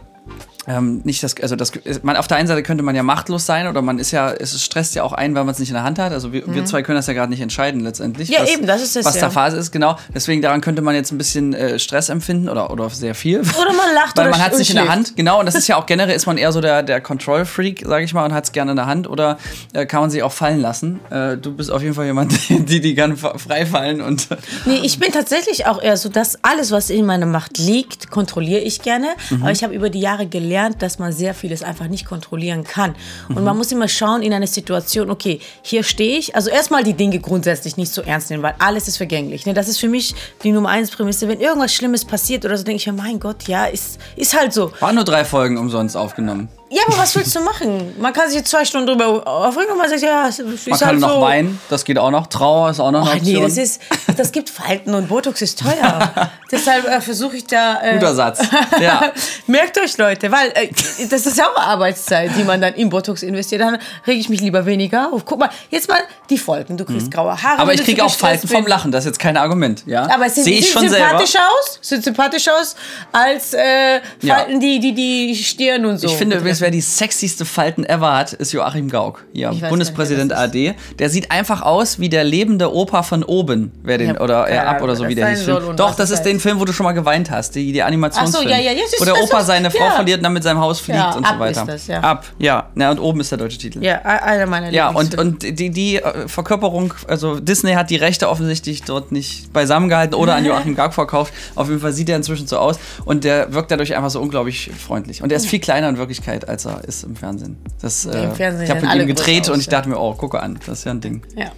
ähm, 0.70 1.02
nicht 1.04 1.24
das, 1.24 1.36
also 1.42 1.56
das, 1.56 1.72
man, 2.04 2.16
auf 2.16 2.28
der 2.28 2.38
einen 2.38 2.48
Seite 2.48 2.62
könnte 2.62 2.84
man 2.84 2.96
ja 2.96 3.02
machtlos 3.02 3.48
sein 3.48 3.68
oder 3.68 3.82
man 3.82 3.98
ist 3.98 4.12
ja, 4.12 4.32
es 4.32 4.64
stresst 4.64 4.94
ja 4.94 5.02
auch 5.02 5.14
ein, 5.14 5.34
weil 5.34 5.44
man 5.44 5.54
es 5.54 5.58
nicht 5.58 5.70
in 5.70 5.74
der 5.74 5.84
Hand 5.84 5.98
hat. 5.98 6.14
Also 6.14 6.32
wir, 6.32 6.48
mhm. 6.48 6.54
wir 6.54 6.66
zwei 6.66 6.84
können 6.84 6.96
das 6.98 7.08
ja 7.08 7.14
gerade 7.14 7.32
nicht 7.32 7.42
entscheiden 7.42 7.82
letztendlich. 7.82 8.30
Ja, 8.30 8.44
was, 8.44 8.52
eben, 8.52 8.68
das 8.68 8.84
ist 8.84 8.96
es. 8.96 9.04
Was 9.04 9.16
ja. 9.16 9.22
da 9.22 9.30
Phase 9.32 9.58
ist, 9.58 9.72
genau. 9.72 9.98
Deswegen 10.14 10.44
daran 10.44 10.62
könnte 10.62 10.84
man 10.84 10.94
jetzt 10.94 11.12
ein 11.12 11.18
bisschen 11.18 11.56
äh, 11.56 11.80
Stress 11.80 12.10
empfinden 12.10 12.50
oder, 12.50 12.70
oder 12.70 12.88
sehr 12.92 13.16
viel. 13.16 13.40
Oder 13.40 13.74
man 13.74 13.96
lacht 13.96 14.16
Weil 14.18 14.30
man 14.30 14.44
hat 14.44 14.54
es 14.54 14.60
nicht 14.60 14.70
in 14.70 14.76
der 14.76 14.90
Hand, 14.90 15.16
genau. 15.16 15.40
Und 15.40 15.48
das 15.48 15.56
ist 15.56 15.68
ja 15.68 15.76
auch 15.76 15.88
generell, 15.88 16.16
ist 16.16 16.28
man 16.28 16.38
eher 16.38 16.52
so 16.52 16.62
der, 16.62 16.84
der 16.84 17.02
Control-Freak, 17.02 17.86
sage 17.88 18.06
ich 18.06 18.14
mal, 18.14 18.26
und 18.26 18.34
hat 18.34 18.44
es 18.44 18.52
gerne 18.52 18.72
in 18.72 18.78
der 18.78 18.86
Hand. 18.86 19.10
Oder 19.10 19.40
äh, 19.74 19.88
kann 19.88 20.02
man 20.02 20.12
sich 20.12 20.22
auch 20.22 20.32
fallen 20.32 20.62
lassen. 20.62 21.00
Äh, 21.10 21.38
du 21.38 21.52
bist 21.52 21.72
auf 21.72 21.82
jeden 21.82 21.96
Fall 21.96 22.06
jemand, 22.06 22.34
die, 22.50 22.80
die 22.80 22.94
kann 22.94 23.18
frei 23.18 23.66
fallen. 23.66 24.02
Und 24.02 24.28
nee, 24.66 24.82
ich 24.84 25.00
bin 25.00 25.12
tatsächlich 25.12 25.66
auch 25.66 25.82
eher 25.82 25.98
so, 25.98 26.10
dass 26.10 26.44
alles, 26.44 26.70
was 26.70 26.92
in 26.92 27.08
meiner 27.08 27.26
Macht 27.26 27.58
liegt, 27.58 28.12
kontrolliere 28.12 28.62
ich 28.62 28.84
gerne. 28.84 29.08
Mhm. 29.32 29.42
Aber 29.42 29.52
ich 29.52 29.64
habe 29.64 29.74
über 29.74 29.90
die 29.90 30.00
Jahre 30.00 30.28
gelernt, 30.28 30.59
dass 30.68 31.00
man 31.00 31.12
sehr 31.12 31.34
vieles 31.34 31.64
einfach 31.64 31.88
nicht 31.88 32.06
kontrollieren 32.06 32.64
kann. 32.64 32.96
Und 33.30 33.40
mhm. 33.40 33.44
man 33.44 33.58
muss 33.58 33.72
immer 33.72 33.88
schauen 33.88 34.22
in 34.22 34.34
einer 34.34 34.48
Situation, 34.48 35.10
okay, 35.10 35.40
hier 35.62 35.84
stehe 35.84 36.18
ich. 36.18 36.36
Also 36.36 36.50
erstmal 36.50 36.84
die 36.84 36.94
Dinge 36.94 37.20
grundsätzlich 37.20 37.78
nicht 37.78 37.94
so 37.94 38.02
ernst 38.02 38.30
nehmen, 38.30 38.44
weil 38.44 38.56
alles 38.60 38.88
ist 38.88 38.98
vergänglich. 38.98 39.46
Ne? 39.46 39.54
Das 39.54 39.68
ist 39.68 39.80
für 39.80 39.90
mich 39.90 40.14
die 40.44 40.52
Nummer 40.52 40.70
eins 40.70 40.92
Prämisse. 40.92 41.28
Wenn 41.28 41.40
irgendwas 41.40 41.74
Schlimmes 41.74 42.06
passiert 42.06 42.46
oder 42.46 42.58
so, 42.58 42.64
denke 42.64 42.78
ich 42.78 42.88
mir, 42.88 42.94
mein 42.94 43.20
Gott, 43.20 43.48
ja, 43.48 43.66
ist, 43.66 44.00
ist 44.16 44.38
halt 44.38 44.54
so. 44.54 44.72
Waren 44.80 44.96
nur 44.96 45.06
drei 45.06 45.26
Folgen 45.26 45.58
umsonst 45.58 45.96
aufgenommen. 45.96 46.50
Ja, 46.72 46.84
aber 46.88 47.00
was 47.00 47.16
willst 47.16 47.36
du 47.36 47.40
machen? 47.40 47.96
Man 48.00 48.14
kann 48.14 48.28
sich 48.28 48.38
jetzt 48.38 48.52
zwei 48.52 48.64
Stunden 48.64 48.86
drüber 48.88 49.28
aufregen 49.28 49.72
und 49.72 49.78
man 49.80 49.90
sagt, 49.90 50.04
ja, 50.04 50.28
es 50.28 50.38
ist 50.38 50.68
Man 50.68 50.78
kann 50.78 50.90
halt 50.90 51.00
noch 51.00 51.16
so. 51.16 51.22
weinen, 51.22 51.60
das 51.68 51.84
geht 51.84 51.98
auch 51.98 52.12
noch. 52.12 52.28
Trauer 52.28 52.70
ist 52.70 52.80
auch 52.80 52.92
noch 52.92 53.10
eine 53.10 53.20
oh, 53.20 53.24
Nee, 53.24 53.42
das, 53.42 53.58
ist, 53.58 53.82
das 54.16 54.32
gibt 54.32 54.50
Falten 54.52 54.94
und 54.94 55.08
Botox 55.08 55.42
ist 55.42 55.60
teuer. 55.60 56.32
Deshalb 56.52 56.88
äh, 56.88 57.02
versuche 57.02 57.38
ich 57.38 57.48
da... 57.48 57.82
Äh, 57.82 57.94
Guter 57.94 58.14
Satz, 58.14 58.42
ja. 58.80 59.12
Merkt 59.48 59.80
euch, 59.80 59.98
Leute, 59.98 60.32
weil 60.32 60.50
äh, 60.54 60.70
das 61.10 61.26
ist 61.26 61.38
ja 61.40 61.48
auch 61.48 61.60
Arbeitszeit, 61.60 62.32
die 62.38 62.44
man 62.44 62.62
dann 62.62 62.76
in 62.76 62.90
Botox 62.90 63.24
investiert. 63.24 63.62
Dann 63.62 63.80
rege 64.06 64.20
ich 64.20 64.30
mich 64.30 64.42
lieber 64.42 64.66
weniger 64.66 65.12
auf. 65.12 65.26
Guck 65.26 65.40
mal, 65.40 65.50
jetzt 65.72 65.90
mal 65.90 66.02
die 66.30 66.38
Folgen. 66.38 66.78
Du 66.78 66.86
kriegst 66.86 67.08
mhm. 67.08 67.12
graue 67.12 67.42
Haare. 67.42 67.60
Aber 67.60 67.74
ich 67.74 67.84
kriege 67.84 68.04
auch 68.04 68.14
Falten 68.14 68.48
vom 68.48 68.68
Lachen, 68.68 68.92
das 68.92 69.06
ist 69.06 69.10
jetzt 69.10 69.20
kein 69.20 69.38
Argument. 69.38 69.84
Ja? 69.88 70.08
Aber 70.14 70.28
es 70.28 70.36
sieht, 70.36 70.48
ich 70.48 70.70
schon 70.70 70.88
sympathisch 70.88 71.32
selber. 71.32 71.48
aus, 71.48 71.80
sieht 71.82 72.04
sympathisch 72.04 72.48
aus 72.48 72.76
als 73.12 73.54
äh, 73.54 74.02
Falten, 74.26 74.54
ja. 74.54 74.60
die, 74.60 74.80
die 74.80 74.94
die 74.94 75.36
Stirn 75.36 75.86
und 75.86 75.98
so. 75.98 76.08
Ich 76.08 76.14
finde 76.14 76.38
übrigens, 76.38 76.59
wer 76.62 76.72
die 76.72 76.82
sexyste 76.82 77.46
Falten 77.46 77.86
ever 77.86 78.16
hat, 78.18 78.34
ist 78.34 78.52
Joachim 78.52 78.90
Gauck. 78.90 79.26
Ja, 79.34 79.52
Bundespräsident 79.52 80.34
AD. 80.34 80.76
Der 80.98 81.10
sieht 81.10 81.32
einfach 81.32 81.62
aus 81.62 82.00
wie 82.00 82.10
der 82.10 82.24
lebende 82.24 82.74
Opa 82.74 83.04
von 83.04 83.24
oben. 83.24 83.72
Wer 83.84 83.98
den, 83.98 84.16
ja, 84.16 84.22
oder 84.22 84.48
er 84.48 84.68
ab 84.68 84.82
oder 84.82 84.96
so, 84.96 85.08
wie 85.08 85.16
der 85.16 85.30
hieß. 85.30 85.46
Doch, 85.76 85.96
das 85.96 86.12
ist 86.12 86.24
den 86.24 86.40
Film, 86.40 86.60
wo 86.60 86.66
du 86.66 86.74
schon 86.74 86.84
mal 86.84 86.94
geweint 86.94 87.32
hast. 87.32 87.56
Die, 87.56 87.72
die 87.72 87.84
Animationsfilm. 87.84 88.46
Ach 88.46 88.50
so, 88.50 88.50
ja, 88.50 88.60
ja, 88.60 88.72
jetzt 88.72 89.00
Wo 89.00 89.06
der 89.06 89.22
Opa 89.22 89.44
seine 89.44 89.72
Frau 89.72 89.90
verliert 89.92 90.18
und 90.18 90.24
dann 90.24 90.34
mit 90.34 90.44
seinem 90.44 90.60
Haus 90.60 90.80
fliegt 90.80 91.16
und 91.16 91.26
so 91.26 91.40
weiter. 91.40 91.62
Ist 91.62 91.68
das, 91.68 91.88
ja. 91.88 92.00
Ab, 92.02 92.26
ja. 92.38 92.70
ja. 92.76 92.92
Und 92.92 93.00
oben 93.00 93.20
ist 93.20 93.32
der 93.32 93.38
deutsche 93.38 93.58
Titel. 93.58 93.84
Ja, 93.84 94.02
einer 94.02 94.46
meiner 94.46 94.70
Ja, 94.72 94.90
und, 94.90 95.18
und 95.18 95.44
die, 95.44 95.70
die 95.70 95.98
äh, 95.98 96.28
Verkörperung, 96.28 96.94
also 97.08 97.40
Disney 97.40 97.74
hat 97.74 97.90
die 97.90 97.96
Rechte 97.96 98.30
offensichtlich 98.30 98.84
dort 98.84 99.12
nicht 99.12 99.52
beisammen 99.54 99.90
gehalten 99.90 100.16
oder 100.16 100.36
an 100.36 100.46
Joachim 100.46 100.76
Gauck 100.76 100.94
verkauft. 100.94 101.34
Auf 101.56 101.68
jeden 101.68 101.80
Fall 101.80 101.94
sieht 101.94 102.10
er 102.10 102.16
inzwischen 102.16 102.48
so 102.48 102.58
aus 102.58 102.80
und 103.06 103.24
der 103.24 103.54
wirkt 103.54 103.72
dadurch 103.72 103.96
einfach 103.96 104.10
so 104.10 104.22
unglaublich 104.22 104.72
freundlich. 104.78 105.22
Und 105.22 105.32
er 105.32 105.38
ist 105.38 105.48
viel 105.48 105.60
kleiner 105.60 105.90
in 105.90 105.98
Wirklichkeit, 105.98 106.49
als 106.50 106.66
er 106.66 106.84
ist 106.84 107.04
im 107.04 107.16
Fernsehen. 107.16 107.58
Das, 107.82 108.06
äh, 108.06 108.24
Im 108.24 108.36
Fernsehen 108.36 108.66
ich 108.66 108.70
habe 108.70 108.82
mit 108.82 108.96
ihm 108.96 109.08
gedreht 109.08 109.44
aus, 109.44 109.50
und 109.50 109.60
ich 109.60 109.70
dachte 109.70 109.90
mir, 109.90 110.00
oh, 110.00 110.14
gucke 110.14 110.42
an, 110.42 110.60
das 110.66 110.80
ist 110.80 110.86
ja 110.86 110.92
ein 110.92 111.02
Ding. 111.02 111.24
Ja. 111.36 111.52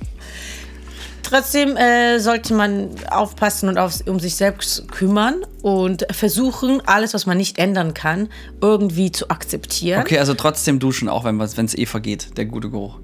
Trotzdem 1.24 1.78
äh, 1.78 2.20
sollte 2.20 2.54
man 2.54 2.90
aufpassen 3.10 3.70
und 3.70 3.78
auf, 3.78 4.06
um 4.06 4.20
sich 4.20 4.36
selbst 4.36 4.92
kümmern 4.92 5.46
und 5.62 6.06
versuchen, 6.12 6.82
alles, 6.86 7.14
was 7.14 7.26
man 7.26 7.38
nicht 7.38 7.58
ändern 7.58 7.94
kann, 7.94 8.28
irgendwie 8.60 9.14
zu 9.14 9.30
akzeptieren. 9.30 10.02
Okay, 10.02 10.20
also 10.20 10.34
trotzdem 10.34 10.80
duschen, 10.80 11.08
auch 11.08 11.24
wenn 11.24 11.40
es 11.40 11.78
eh 11.78 11.86
vergeht, 11.86 12.38
der 12.38 12.46
gute 12.46 12.70
Geruch. 12.70 13.00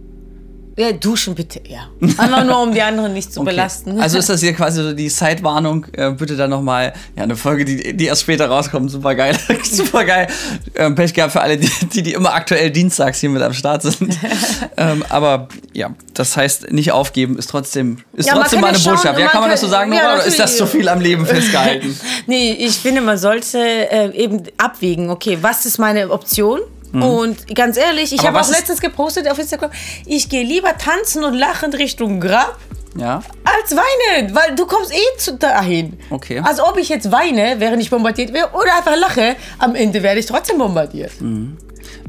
Ja, 0.79 0.91
duschen 0.91 1.33
bitte, 1.33 1.59
ja. 1.67 1.89
Einfach 2.19 2.43
nur, 2.43 2.61
um 2.61 2.71
die 2.71 2.83
anderen 2.83 3.11
nicht 3.11 3.33
zu 3.33 3.41
okay. 3.41 3.49
belasten. 3.49 3.99
Also 3.99 4.19
ist 4.19 4.29
das 4.29 4.41
hier 4.41 4.53
quasi 4.55 4.83
so 4.83 4.93
die 4.93 5.09
Side-Warnung, 5.09 5.87
äh, 5.93 6.11
bitte 6.11 6.35
dann 6.37 6.51
nochmal, 6.51 6.93
ja, 7.15 7.23
eine 7.23 7.35
Folge, 7.35 7.65
die, 7.65 7.97
die 7.97 8.05
erst 8.05 8.21
später 8.21 8.47
rauskommt, 8.47 8.91
super 8.91 9.15
geil, 9.15 9.35
super 9.63 10.05
geil. 10.05 10.27
Ähm, 10.75 10.93
Pech 10.93 11.15
gehabt 11.15 11.33
für 11.33 11.41
alle, 11.41 11.57
die, 11.57 11.71
die, 11.91 12.03
die, 12.03 12.13
immer 12.13 12.31
aktuell 12.31 12.69
dienstags 12.69 13.19
hier 13.19 13.31
mit 13.31 13.41
am 13.41 13.53
Start 13.53 13.81
sind. 13.81 14.15
ähm, 14.77 15.03
aber 15.09 15.47
ja, 15.73 15.95
das 16.13 16.37
heißt, 16.37 16.71
nicht 16.71 16.91
aufgeben 16.91 17.39
ist 17.39 17.49
trotzdem, 17.49 17.97
ist 18.13 18.27
ja, 18.27 18.35
trotzdem 18.35 18.61
mal 18.61 18.67
eine 18.67 18.77
Botschaft. 18.77 19.19
Ja, 19.19 19.29
kann 19.29 19.41
man 19.41 19.49
das 19.49 19.61
so 19.61 19.67
sagen, 19.67 19.91
ja, 19.91 20.13
oder 20.13 20.25
ist 20.25 20.39
das 20.39 20.57
zu 20.57 20.67
viel 20.67 20.87
am 20.89 21.01
Leben 21.01 21.25
festgehalten? 21.25 21.99
nee, 22.27 22.51
ich 22.51 22.75
finde, 22.75 23.01
man 23.01 23.17
sollte 23.17 23.57
äh, 23.57 24.15
eben 24.15 24.43
abwägen, 24.57 25.09
okay, 25.09 25.39
was 25.41 25.65
ist 25.65 25.79
meine 25.79 26.11
Option? 26.11 26.59
Mhm. 26.91 27.03
Und 27.03 27.55
ganz 27.55 27.77
ehrlich, 27.77 28.13
ich 28.13 28.25
habe 28.25 28.39
auch 28.39 28.49
letztens 28.49 28.79
gepostet 28.81 29.29
auf 29.29 29.37
Instagram, 29.39 29.71
ich 30.05 30.29
gehe 30.29 30.43
lieber 30.43 30.77
tanzen 30.77 31.23
und 31.23 31.33
lachend 31.33 31.75
Richtung 31.77 32.19
Grab, 32.19 32.57
Ja. 32.95 33.21
Als 33.43 33.75
weinen, 33.75 34.33
weil 34.33 34.55
du 34.55 34.65
kommst 34.65 34.91
eh 34.93 35.17
zu 35.17 35.35
dahin. 35.37 35.99
Okay. 36.09 36.41
Also 36.43 36.65
ob 36.65 36.77
ich 36.77 36.89
jetzt 36.89 37.11
weine, 37.11 37.59
während 37.59 37.81
ich 37.81 37.89
bombardiert 37.89 38.33
werde, 38.33 38.53
oder 38.53 38.75
einfach 38.75 38.95
lache, 38.97 39.35
am 39.59 39.75
Ende 39.75 40.01
werde 40.01 40.19
ich 40.19 40.25
trotzdem 40.25 40.57
bombardiert. 40.57 41.11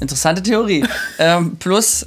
Interessante 0.01 0.43
Theorie. 0.43 0.85
ähm, 1.19 1.57
plus, 1.57 2.07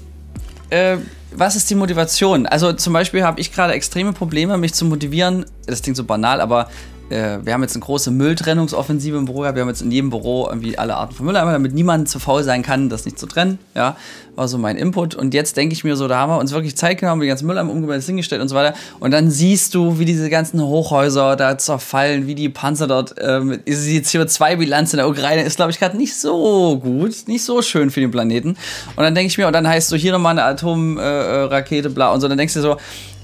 äh, 0.69 0.97
was 1.33 1.55
ist 1.55 1.69
die 1.69 1.75
Motivation? 1.75 2.45
Also 2.45 2.73
zum 2.73 2.93
Beispiel 2.93 3.23
habe 3.23 3.39
ich 3.39 3.53
gerade 3.53 3.73
extreme 3.73 4.13
Probleme, 4.13 4.57
mich 4.57 4.73
zu 4.73 4.85
motivieren. 4.85 5.45
Das 5.65 5.81
klingt 5.81 5.97
so 5.97 6.03
banal, 6.03 6.41
aber 6.41 6.69
äh, 7.11 7.39
wir 7.45 7.53
haben 7.53 7.61
jetzt 7.61 7.75
eine 7.75 7.83
große 7.83 8.09
Mülltrennungsoffensive 8.11 9.17
im 9.17 9.25
Büro. 9.25 9.41
gehabt. 9.41 9.55
Wir 9.55 9.61
haben 9.61 9.69
jetzt 9.69 9.81
in 9.81 9.91
jedem 9.91 10.09
Büro 10.09 10.47
irgendwie 10.47 10.77
alle 10.77 10.95
Arten 10.95 11.13
von 11.13 11.25
Müll, 11.25 11.35
einmal, 11.35 11.53
damit 11.53 11.73
niemand 11.73 12.09
zu 12.09 12.19
faul 12.19 12.43
sein 12.43 12.63
kann, 12.63 12.89
das 12.89 13.05
nicht 13.05 13.19
zu 13.19 13.27
trennen. 13.27 13.59
Ja, 13.75 13.97
war 14.35 14.47
so 14.47 14.57
mein 14.57 14.77
Input. 14.77 15.15
Und 15.15 15.33
jetzt 15.33 15.57
denke 15.57 15.73
ich 15.73 15.83
mir 15.83 15.95
so, 15.95 16.07
da 16.07 16.17
haben 16.17 16.31
wir 16.31 16.39
uns 16.39 16.51
wirklich 16.53 16.75
Zeit 16.75 16.99
genommen, 16.99 17.21
die 17.21 17.27
ganzen 17.27 17.47
Mülleimer 17.47 17.71
umgebaut, 17.71 18.01
hingestellt 18.01 18.41
und 18.41 18.47
so 18.47 18.55
weiter. 18.55 18.75
Und 18.99 19.11
dann 19.11 19.29
siehst 19.29 19.75
du, 19.75 19.99
wie 19.99 20.05
diese 20.05 20.29
ganzen 20.29 20.61
Hochhäuser 20.61 21.35
da 21.35 21.57
zerfallen, 21.57 22.27
wie 22.27 22.35
die 22.35 22.49
Panzer 22.49 22.87
dort, 22.87 23.15
ähm, 23.19 23.59
die 23.67 24.01
CO2-Bilanz 24.01 24.93
in 24.93 24.97
der 24.97 25.09
Ukraine 25.09 25.43
ist, 25.43 25.57
glaube 25.57 25.71
ich, 25.71 25.79
gerade 25.79 25.97
nicht 25.97 26.15
so 26.15 26.79
gut, 26.79 27.27
nicht 27.27 27.43
so 27.43 27.61
schön 27.61 27.91
für 27.91 27.99
den 27.99 28.11
Planeten. 28.11 28.49
Und 28.95 29.03
dann 29.03 29.13
denke 29.13 29.27
ich 29.27 29.37
mir, 29.37 29.47
und 29.47 29.53
dann 29.53 29.67
heißt 29.67 29.89
so, 29.89 29.95
hier 29.95 30.13
nochmal 30.13 30.31
eine 30.31 30.43
Atomrakete, 30.43 31.89
äh, 31.89 31.91
bla 31.91 32.11
und 32.13 32.21
so, 32.21 32.27
dann 32.27 32.37
denkst 32.37 32.53
du 32.53 32.61
so, 32.61 32.77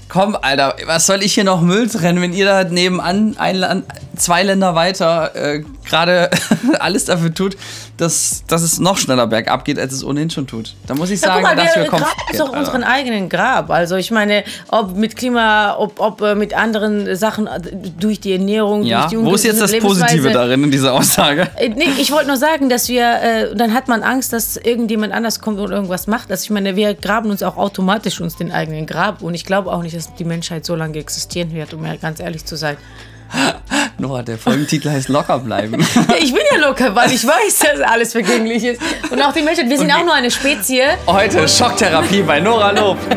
komm, 0.08 0.36
Alter, 0.40 0.76
was 0.86 1.06
soll 1.06 1.22
ich 1.22 1.34
hier 1.34 1.44
noch 1.44 1.60
Müll 1.60 1.88
trennen, 1.88 2.22
wenn 2.22 2.32
ihr 2.32 2.44
da 2.44 2.64
nebenan 2.64 3.36
ein 3.38 3.56
Land, 3.56 3.84
zwei 4.16 4.42
Länder 4.42 4.74
weiter 4.74 5.34
äh, 5.34 5.62
gerade 5.84 6.30
alles 6.78 7.06
dafür 7.06 7.32
tut, 7.32 7.56
dass, 7.98 8.44
dass 8.46 8.62
es 8.62 8.78
noch 8.78 8.96
schneller 8.96 9.26
bergab 9.26 9.64
geht, 9.64 9.78
als 9.78 9.92
es 9.92 10.04
ohnehin 10.04 10.30
schon 10.30 10.46
tut. 10.46 10.74
Da 10.86 10.94
muss 10.94 11.10
ich 11.10 11.20
sagen, 11.20 11.42
ja, 11.42 11.48
mal, 11.48 11.56
dass 11.56 11.74
wir 11.74 11.82
wir 11.82 11.90
kommen. 11.90 12.02
graben 12.02 12.38
doch 12.38 12.56
unseren 12.56 12.84
eigenen 12.84 13.28
Grab. 13.28 13.70
Also 13.70 13.96
ich 13.96 14.10
meine, 14.10 14.44
ob 14.68 14.96
mit 14.96 15.16
Klima, 15.16 15.76
ob, 15.76 15.98
ob 16.00 16.20
äh, 16.22 16.34
mit 16.34 16.54
anderen 16.54 17.14
Sachen 17.16 17.46
äh, 17.46 17.60
durch 17.98 18.20
die 18.20 18.32
Ernährung, 18.32 18.84
Ja, 18.84 19.00
durch 19.02 19.10
die 19.10 19.18
wo 19.18 19.34
ist 19.34 19.44
jetzt 19.44 19.60
das 19.60 19.76
Positive 19.78 20.30
darin 20.30 20.64
in 20.64 20.70
dieser 20.70 20.94
Aussage? 20.94 21.48
Äh, 21.56 21.68
Nee, 21.70 21.88
ich 22.00 22.10
wollte 22.12 22.28
nur 22.28 22.36
sagen, 22.36 22.68
dass 22.68 22.88
wir, 22.88 23.20
äh, 23.22 23.54
dann 23.54 23.74
hat 23.74 23.88
man 23.88 24.02
Angst, 24.02 24.32
dass 24.32 24.56
irgendjemand 24.56 25.12
anders 25.12 25.40
kommt 25.40 25.58
und 25.60 25.70
irgendwas 25.70 26.06
macht. 26.06 26.30
Also 26.30 26.44
ich 26.44 26.50
meine, 26.50 26.76
wir 26.76 26.94
graben 26.94 27.30
uns 27.30 27.42
auch 27.42 27.56
automatisch 27.56 28.20
uns 28.20 28.36
den 28.36 28.50
eigenen 28.52 28.86
Grab. 28.86 29.22
Und 29.22 29.34
ich 29.34 29.44
glaube 29.44 29.70
auch 29.72 29.82
nicht, 29.82 29.94
dass 29.96 30.14
die 30.14 30.24
Menschheit 30.24 30.64
so 30.64 30.74
lange 30.74 30.98
existieren 30.98 31.52
wird, 31.52 31.74
um 31.74 31.84
ja 31.84 31.96
ganz 31.96 32.20
ehrlich 32.20 32.44
zu 32.44 32.56
sein. 32.56 32.76
Nora, 34.00 34.22
der 34.22 34.38
Folgentitel 34.38 34.90
heißt 34.90 35.08
locker 35.08 35.38
bleiben. 35.40 35.84
Ja, 36.08 36.14
ich 36.20 36.32
bin 36.32 36.42
ja 36.52 36.58
locker, 36.66 36.94
weil 36.94 37.10
ich 37.12 37.26
weiß, 37.26 37.58
dass 37.58 37.80
alles 37.80 38.12
vergänglich 38.12 38.62
ist. 38.64 38.80
Und 39.10 39.20
auch 39.20 39.32
die 39.32 39.42
Menschheit, 39.42 39.68
wir 39.68 39.76
sind 39.78 39.90
auch 39.92 40.04
nur 40.04 40.14
eine 40.14 40.30
Spezie. 40.30 40.82
Heute 41.06 41.48
Schocktherapie 41.48 42.22
bei 42.22 42.40
Nora 42.40 42.70
Lob. 42.70 42.96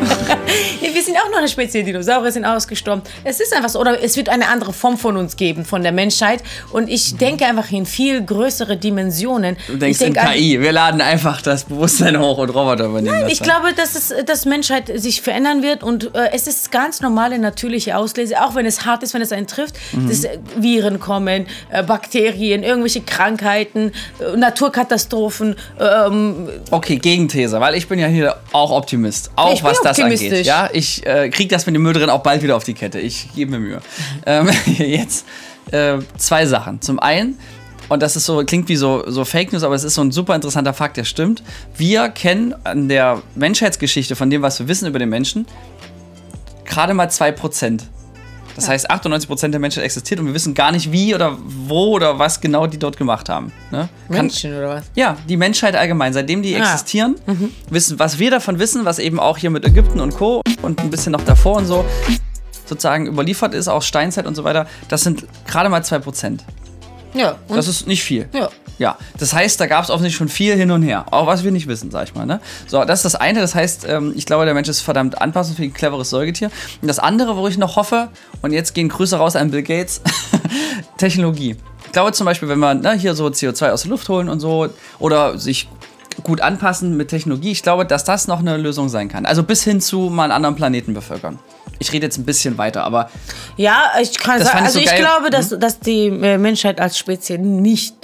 Ja, 0.81 0.93
wir 0.93 1.01
sind 1.03 1.15
auch 1.17 1.29
nur 1.29 1.37
eine 1.37 1.47
Spezie. 1.47 1.83
Dinosaurier 1.83 2.31
sind 2.31 2.43
ausgestorben. 2.43 3.03
Es 3.23 3.39
ist 3.39 3.53
einfach 3.55 3.69
so. 3.69 3.79
Oder 3.79 4.03
es 4.03 4.17
wird 4.17 4.27
eine 4.27 4.49
andere 4.49 4.73
Form 4.73 4.97
von 4.97 5.15
uns 5.15 5.37
geben, 5.37 5.63
von 5.63 5.81
der 5.83 5.91
Menschheit. 5.93 6.41
Und 6.71 6.89
ich 6.89 7.15
denke 7.17 7.45
einfach 7.45 7.71
in 7.71 7.85
viel 7.85 8.21
größere 8.25 8.75
Dimensionen. 8.75 9.55
Du 9.67 9.77
denkst 9.77 10.01
in 10.01 10.13
denk 10.13 10.25
an- 10.27 10.33
KI. 10.33 10.59
Wir 10.59 10.71
laden 10.73 10.99
einfach 10.99 11.41
das 11.41 11.63
Bewusstsein 11.65 12.19
hoch 12.19 12.37
und 12.39 12.49
Roboter 12.49 12.85
übernehmen 12.85 13.21
das. 13.21 13.31
Ich 13.31 13.39
dann. 13.39 13.47
glaube, 13.47 13.73
dass, 13.73 13.95
es, 13.95 14.13
dass 14.25 14.45
Menschheit 14.45 14.91
sich 14.95 15.21
verändern 15.21 15.61
wird 15.63 15.83
und 15.83 16.13
äh, 16.15 16.31
es 16.33 16.47
ist 16.47 16.71
ganz 16.71 16.99
normale, 16.99 17.37
natürliche 17.39 17.95
Auslese, 17.95 18.41
auch 18.43 18.55
wenn 18.55 18.65
es 18.65 18.85
hart 18.85 19.03
ist, 19.03 19.13
wenn 19.13 19.21
es 19.21 19.31
einen 19.31 19.47
trifft, 19.47 19.75
Mhm. 19.93 20.09
dass 20.09 20.23
äh, 20.25 20.37
Viren 20.71 20.99
kommen, 20.99 21.45
äh, 21.69 21.83
Bakterien, 21.83 22.63
irgendwelche 22.63 23.01
Krankheiten, 23.01 23.91
äh, 24.19 24.37
Naturkatastrophen. 24.37 25.55
Ähm, 25.79 26.49
Okay, 26.69 26.97
Gegenthese, 26.97 27.59
weil 27.59 27.75
ich 27.75 27.87
bin 27.87 27.99
ja 27.99 28.07
hier 28.07 28.37
auch 28.53 28.71
Optimist. 28.71 29.31
Auch 29.35 29.53
Ich 29.53 29.61
bin 29.61 29.71
was 29.71 29.81
das 29.81 29.99
angeht. 29.99 30.13
optimistisch. 30.19 30.47
Ja, 30.47 30.69
ich 30.71 31.05
äh, 31.05 31.29
krieg 31.29 31.49
das 31.49 31.65
mit 31.65 31.75
dem 31.75 31.81
Müll 31.83 31.93
drin 31.93 32.09
auch 32.09 32.23
bald 32.23 32.41
wieder 32.43 32.55
auf 32.55 32.63
die 32.63 32.73
Kette. 32.73 32.99
Ich 32.99 33.27
gebe 33.35 33.51
mir 33.51 33.59
Mühe. 33.59 33.81
ähm, 34.25 34.49
jetzt 34.77 35.25
äh, 35.71 35.97
zwei 36.17 36.45
Sachen. 36.45 36.81
Zum 36.81 36.99
einen, 36.99 37.37
und 37.89 38.01
das 38.01 38.15
ist 38.15 38.25
so, 38.25 38.43
klingt 38.45 38.69
wie 38.69 38.77
so, 38.77 39.03
so 39.07 39.25
Fake 39.25 39.51
News, 39.51 39.63
aber 39.63 39.75
es 39.75 39.83
ist 39.83 39.95
so 39.95 40.01
ein 40.01 40.11
super 40.11 40.33
interessanter 40.35 40.73
Fakt, 40.73 40.95
der 40.97 41.03
stimmt. 41.03 41.43
Wir 41.75 42.07
kennen 42.09 42.55
an 42.63 42.87
der 42.87 43.21
Menschheitsgeschichte 43.35 44.15
von 44.15 44.29
dem, 44.29 44.41
was 44.41 44.59
wir 44.59 44.67
wissen 44.69 44.87
über 44.87 44.99
den 44.99 45.09
Menschen, 45.09 45.45
gerade 46.65 46.93
mal 46.93 47.07
2%. 47.07 47.81
Das 48.55 48.67
heißt, 48.69 48.89
98% 48.91 49.49
der 49.49 49.59
Menschheit 49.59 49.83
existiert 49.83 50.19
und 50.19 50.27
wir 50.27 50.33
wissen 50.33 50.53
gar 50.53 50.71
nicht, 50.71 50.91
wie 50.91 51.13
oder 51.15 51.37
wo 51.39 51.91
oder 51.95 52.19
was 52.19 52.41
genau 52.41 52.67
die 52.67 52.77
dort 52.77 52.97
gemacht 52.97 53.29
haben. 53.29 53.51
Ne? 53.71 53.89
Kann, 54.07 54.17
Menschen 54.27 54.55
oder 54.57 54.69
was? 54.69 54.83
ja, 54.95 55.17
die 55.27 55.37
Menschheit 55.37 55.75
allgemein, 55.75 56.13
seitdem 56.13 56.41
die 56.41 56.55
Ah. 56.55 56.59
existieren, 56.59 57.15
wissen, 57.69 57.97
was 57.99 58.19
wir 58.19 58.31
davon 58.31 58.59
wissen, 58.59 58.85
was 58.85 58.99
eben 58.99 59.19
auch 59.19 59.37
hier 59.37 59.49
mit 59.49 59.65
Ägypten 59.65 59.99
und 59.99 60.15
Co. 60.15 60.41
und 60.61 60.79
ein 60.79 60.89
bisschen 60.89 61.11
noch 61.13 61.21
davor 61.23 61.57
und 61.57 61.65
so 61.65 61.85
sozusagen 62.65 63.07
überliefert 63.07 63.53
ist, 63.53 63.67
auch 63.67 63.81
Steinzeit 63.81 64.25
und 64.25 64.35
so 64.35 64.43
weiter, 64.45 64.65
das 64.87 65.01
sind 65.01 65.25
gerade 65.45 65.67
mal 65.69 65.81
2%. 65.81 66.39
Ja, 67.13 67.35
und 67.47 67.57
Das 67.57 67.67
ist 67.67 67.87
nicht 67.87 68.03
viel. 68.03 68.27
Ja. 68.33 68.49
Ja, 68.79 68.97
das 69.19 69.31
heißt, 69.31 69.59
da 69.59 69.67
gab 69.67 69.83
es 69.83 69.91
offensichtlich 69.91 70.17
schon 70.17 70.27
viel 70.27 70.55
hin 70.55 70.71
und 70.71 70.81
her. 70.81 71.05
Auch 71.11 71.27
was 71.27 71.43
wir 71.43 71.51
nicht 71.51 71.67
wissen, 71.67 71.91
sag 71.91 72.05
ich 72.05 72.15
mal. 72.15 72.25
Ne? 72.25 72.41
So, 72.65 72.83
das 72.83 72.99
ist 72.99 73.13
das 73.13 73.15
eine. 73.15 73.39
Das 73.39 73.53
heißt, 73.53 73.85
ähm, 73.87 74.11
ich 74.15 74.25
glaube, 74.25 74.45
der 74.45 74.55
Mensch 74.55 74.69
ist 74.69 74.81
verdammt 74.81 75.21
anpassungsfähig, 75.21 75.69
ein 75.69 75.73
cleveres 75.75 76.09
Säugetier. 76.09 76.49
Und 76.81 76.87
das 76.87 76.97
andere, 76.97 77.37
wo 77.37 77.47
ich 77.47 77.59
noch 77.59 77.75
hoffe, 77.75 78.09
und 78.41 78.53
jetzt 78.53 78.73
gehen 78.73 78.89
Grüße 78.89 79.17
raus 79.17 79.35
an 79.35 79.51
Bill 79.51 79.61
Gates, 79.61 80.01
Technologie. 80.97 81.57
Ich 81.85 81.91
glaube 81.91 82.11
zum 82.13 82.25
Beispiel, 82.25 82.49
wenn 82.49 82.57
wir 82.57 82.73
ne, 82.73 82.93
hier 82.93 83.13
so 83.13 83.27
CO2 83.27 83.69
aus 83.69 83.83
der 83.83 83.91
Luft 83.91 84.09
holen 84.09 84.29
und 84.29 84.39
so, 84.39 84.69
oder 84.97 85.37
sich 85.37 85.69
gut 86.23 86.41
anpassen 86.41 86.97
mit 86.97 87.09
Technologie, 87.09 87.51
ich 87.51 87.61
glaube, 87.61 87.85
dass 87.85 88.03
das 88.03 88.27
noch 88.27 88.39
eine 88.39 88.57
Lösung 88.57 88.89
sein 88.89 89.09
kann. 89.09 89.27
Also 89.27 89.43
bis 89.43 89.63
hin 89.63 89.79
zu 89.79 90.09
mal 90.09 90.23
einen 90.23 90.31
anderen 90.31 90.55
Planeten 90.55 90.95
bevölkern. 90.95 91.37
Ich 91.81 91.91
rede 91.91 92.05
jetzt 92.05 92.17
ein 92.19 92.25
bisschen 92.25 92.57
weiter, 92.59 92.83
aber 92.83 93.09
Ja, 93.57 93.85
ich 93.99 94.17
kann 94.19 94.37
Das 94.39 94.49
sagen, 94.49 94.65
also 94.65 94.73
so 94.73 94.79
ich 94.79 94.85
geil. 94.85 94.99
Mhm. 94.99 95.03
glaube, 95.03 95.29
dass, 95.31 95.49
dass 95.49 95.79
die 95.79 96.05
äh, 96.07 96.37
Menschheit 96.37 96.79
als 96.79 96.95
Spezies 96.97 97.39
nicht 97.39 97.95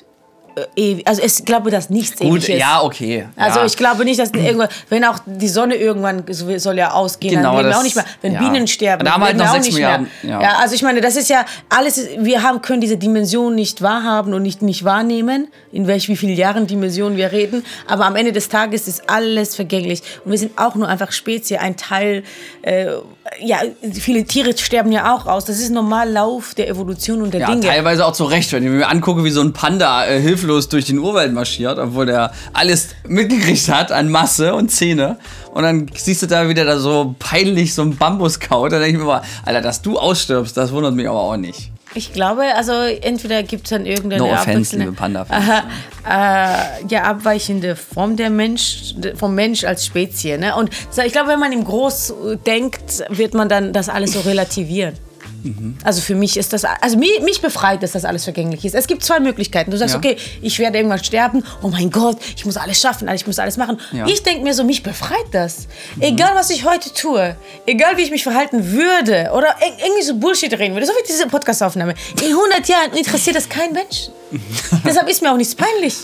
äh, 0.56 0.66
ewig, 0.76 1.08
also 1.08 1.22
ich 1.22 1.46
glaube, 1.46 1.70
dass 1.70 1.92
nichts 1.92 2.18
gut, 2.20 2.28
ewig 2.40 2.50
ist. 2.50 2.60
ja, 2.60 2.82
okay. 2.82 3.28
Also 3.36 3.60
ja. 3.60 3.66
ich 3.68 3.78
glaube 3.78 4.04
nicht, 4.04 4.20
dass 4.20 4.32
irgendwann, 4.32 4.70
wenn 4.90 5.06
auch 5.06 5.20
die 5.28 5.48
Sonne 5.48 5.76
irgendwann 5.76 6.24
so- 6.32 6.58
soll 6.58 6.80
ja 6.80 6.90
ausgehen, 6.94 7.36
Genau, 7.36 7.50
dann 7.52 7.58
leben 7.58 7.70
wir 7.70 7.78
auch 7.78 7.84
nicht 7.84 7.96
mehr. 7.96 8.06
Wenn 8.24 8.34
ja. 8.34 8.40
Bienen 8.40 8.66
sterben, 8.68 9.06
Da 9.06 9.12
haben 9.12 9.22
wir 9.22 9.28
halt 9.28 9.38
noch 9.38 9.54
sechs. 9.54 9.72
Milliarden, 9.72 10.10
ja. 10.24 10.42
Ja. 10.42 10.56
also 10.60 10.74
ich 10.74 10.82
meine, 10.82 11.00
das 11.00 11.16
ist 11.16 11.30
ja 11.30 11.46
alles. 11.70 12.02
Wir 12.18 12.42
haben 12.42 12.64
können 12.64 12.82
diese 12.82 12.98
Dimension 12.98 13.54
nicht 13.54 13.84
wahrhaben 13.84 14.34
und 14.34 14.42
nicht 14.42 14.64
nicht 14.64 14.84
wahrnehmen, 14.84 15.50
in 15.72 15.86
welch 15.86 16.08
wie 16.10 16.16
vielen 16.18 16.36
Jahren 16.36 16.66
Dimensionen 16.66 17.16
wir 17.18 17.32
reden. 17.32 17.64
Aber 17.88 18.08
am 18.08 18.16
Ende 18.16 18.32
des 18.32 18.50
Tages 18.50 18.88
ist 18.88 19.08
alles 19.08 19.56
vergänglich 19.56 20.02
und 20.26 20.32
wir 20.32 20.40
sind 20.40 20.58
auch 20.58 20.74
nur 20.74 20.88
einfach 20.88 21.12
Spezie, 21.12 21.60
ein 21.60 21.78
Teil. 21.78 22.24
Äh, 22.64 22.88
ja, 23.40 23.60
viele 23.94 24.24
Tiere 24.26 24.58
sterben 24.58 24.92
ja 24.92 25.14
auch 25.16 25.26
aus. 25.26 25.46
Das 25.46 25.60
ist 25.60 25.70
normal 25.72 26.10
Lauf 26.12 26.54
der 26.56 26.68
Evolution 26.70 27.22
und 27.22 27.34
der 27.34 27.42
Ja, 27.42 27.48
Dinge. 27.52 27.62
teilweise 27.68 28.06
auch 28.06 28.14
zu 28.14 28.26
Recht, 28.26 28.52
wenn 28.54 28.64
ich 28.64 28.70
mir 28.70 28.88
angucke, 28.88 29.24
wie 29.24 29.32
so 29.32 29.42
ein 29.42 29.54
Panda 29.54 30.06
äh, 30.06 30.20
hilflos 30.20 30.70
durch 30.70 30.86
den 30.86 31.00
Urwald 31.00 31.34
marschiert, 31.34 31.78
obwohl 31.80 32.06
der 32.06 32.32
alles 32.54 32.90
mitgekriegt 33.08 33.70
hat 33.70 33.92
an 33.92 34.10
Masse 34.10 34.54
und 34.56 34.70
Zähne. 34.72 35.18
Und 35.54 35.64
dann 35.64 35.88
siehst 35.96 36.22
du 36.22 36.28
da 36.28 36.50
wieder 36.50 36.66
da 36.66 36.78
so 36.80 37.16
peinlich 37.20 37.74
so 37.74 37.82
ein 37.82 37.98
Bambus 37.98 38.40
kaut. 38.40 38.72
Da 38.72 38.80
denke 38.80 38.94
ich 38.94 38.98
mir 39.00 39.06
mal, 39.06 39.22
Alter, 39.46 39.62
dass 39.62 39.82
du 39.82 39.98
ausstirbst, 39.98 40.56
das 40.56 40.72
wundert 40.72 40.94
mich 40.94 41.08
aber 41.08 41.20
auch 41.22 41.38
nicht. 41.38 41.72
Ich 41.94 42.14
glaube, 42.14 42.44
also 42.56 42.74
entweder 42.74 43.44
gibt 43.44 43.66
es 43.66 43.70
dann 43.72 43.86
irgendeine 43.86 44.24
No 44.24 44.32
offense, 44.32 44.76
liebe. 44.78 44.92
Aha, 45.30 45.64
äh, 46.08 46.86
ja, 46.90 47.04
abweichende 47.04 47.76
Form 47.76 48.16
der 48.16 48.30
Mensch, 48.30 48.94
vom 49.16 49.34
Mensch 49.36 49.64
als 49.64 49.86
Spezie. 49.86 50.38
Ne? 50.38 50.56
Und 50.56 50.70
ich 51.06 51.12
glaube, 51.12 51.30
wenn 51.30 51.40
man 51.40 51.52
im 51.52 51.64
Groß 51.64 52.14
denkt, 52.46 53.04
wird 53.10 53.34
man 53.34 53.50
dann 53.50 53.74
das 53.74 53.90
alles 53.90 54.14
so 54.14 54.20
relativieren. 54.22 54.94
Mhm. 55.44 55.78
Also 55.84 56.02
für 56.02 56.16
mich 56.16 56.36
ist 56.38 56.54
das, 56.54 56.64
also 56.66 56.98
mich, 56.98 57.22
mich 57.22 57.42
befreit, 57.42 57.84
dass 57.84 57.92
das 57.94 58.06
alles 58.06 58.24
vergänglich 58.24 58.66
ist. 58.66 58.74
Es 58.76 58.88
gibt 58.88 59.04
zwei 59.04 59.20
Möglichkeiten. 59.20 59.72
Du 59.72 59.78
sagst, 59.78 59.94
Ja. 59.94 60.00
okay, 60.00 60.18
ich 60.42 60.58
werde 60.60 60.78
irgendwann 60.78 61.04
sterben. 61.04 61.44
Oh 61.62 61.68
mein 61.70 61.90
Gott, 61.92 62.18
ich 62.36 62.46
muss 62.46 62.58
alles 62.58 62.80
schaffen, 62.82 63.08
ich 63.10 63.26
muss 63.28 63.40
alles 63.40 63.58
machen. 63.58 63.80
Ja. 63.92 64.04
Mhm. 64.04 64.10
Ich 64.10 64.24
denke 64.24 64.44
mir 64.44 64.54
so, 64.54 64.64
mich 64.64 64.84
befreit 64.84 65.26
das. 65.32 65.68
Egal, 66.00 66.32
was 66.36 66.50
ich 66.50 66.66
heute 66.66 66.94
tue, 66.94 67.36
egal, 67.66 67.98
wie 67.98 68.02
ich 68.02 68.12
mich 68.12 68.24
verhalten 68.24 68.72
würde 68.72 69.32
oder 69.36 69.50
ir- 69.62 69.84
irgendwie 69.86 70.04
so 70.04 70.16
Bullshit 70.16 70.52
reden 70.58 70.74
würde, 70.76 70.86
so 70.88 70.94
wie 70.94 71.08
diese 71.08 71.28
Podcast-Aufnahme. 71.28 71.94
In 72.22 72.30
100 72.34 72.68
Jahren 72.68 72.92
interessiert 72.98 73.36
das 73.36 73.48
kein 73.48 73.74
Mensch. 73.74 74.10
Deshalb 74.86 75.08
ist 75.10 75.22
mir 75.22 75.32
auch 75.32 75.38
nichts 75.38 75.56
peinlich. 75.56 75.96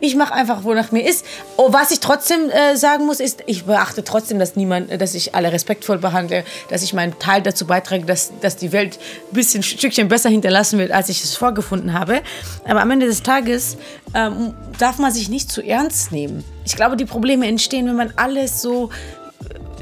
Ich 0.00 0.14
mache 0.14 0.34
einfach, 0.34 0.64
wonach 0.64 0.92
mir 0.92 1.08
ist. 1.08 1.24
Oh, 1.56 1.72
was 1.72 1.90
ich 1.90 2.00
trotzdem 2.00 2.50
äh, 2.50 2.76
sagen 2.76 3.06
muss, 3.06 3.20
ist, 3.20 3.42
ich 3.46 3.64
beachte 3.64 4.04
trotzdem, 4.04 4.38
dass 4.38 4.54
niemand, 4.54 5.00
dass 5.00 5.14
ich 5.14 5.34
alle 5.34 5.52
respektvoll 5.52 5.98
behandle, 5.98 6.44
dass 6.68 6.82
ich 6.82 6.92
meinen 6.92 7.18
Teil 7.18 7.42
dazu 7.42 7.66
beitrage, 7.66 8.04
dass, 8.04 8.32
dass 8.40 8.56
die 8.56 8.72
Welt 8.72 8.98
ein 9.30 9.34
bisschen 9.34 9.62
Stückchen 9.62 10.08
besser 10.08 10.28
hinterlassen 10.28 10.78
wird, 10.78 10.90
als 10.92 11.08
ich 11.08 11.24
es 11.24 11.36
vorgefunden 11.36 11.94
habe. 11.94 12.20
Aber 12.64 12.82
am 12.82 12.90
Ende 12.90 13.06
des 13.06 13.22
Tages 13.22 13.78
ähm, 14.14 14.54
darf 14.78 14.98
man 14.98 15.12
sich 15.12 15.28
nicht 15.28 15.50
zu 15.50 15.62
ernst 15.62 16.12
nehmen. 16.12 16.44
Ich 16.66 16.76
glaube, 16.76 16.96
die 16.96 17.06
Probleme 17.06 17.46
entstehen, 17.46 17.86
wenn 17.86 17.96
man 17.96 18.12
alles 18.16 18.60
so 18.60 18.90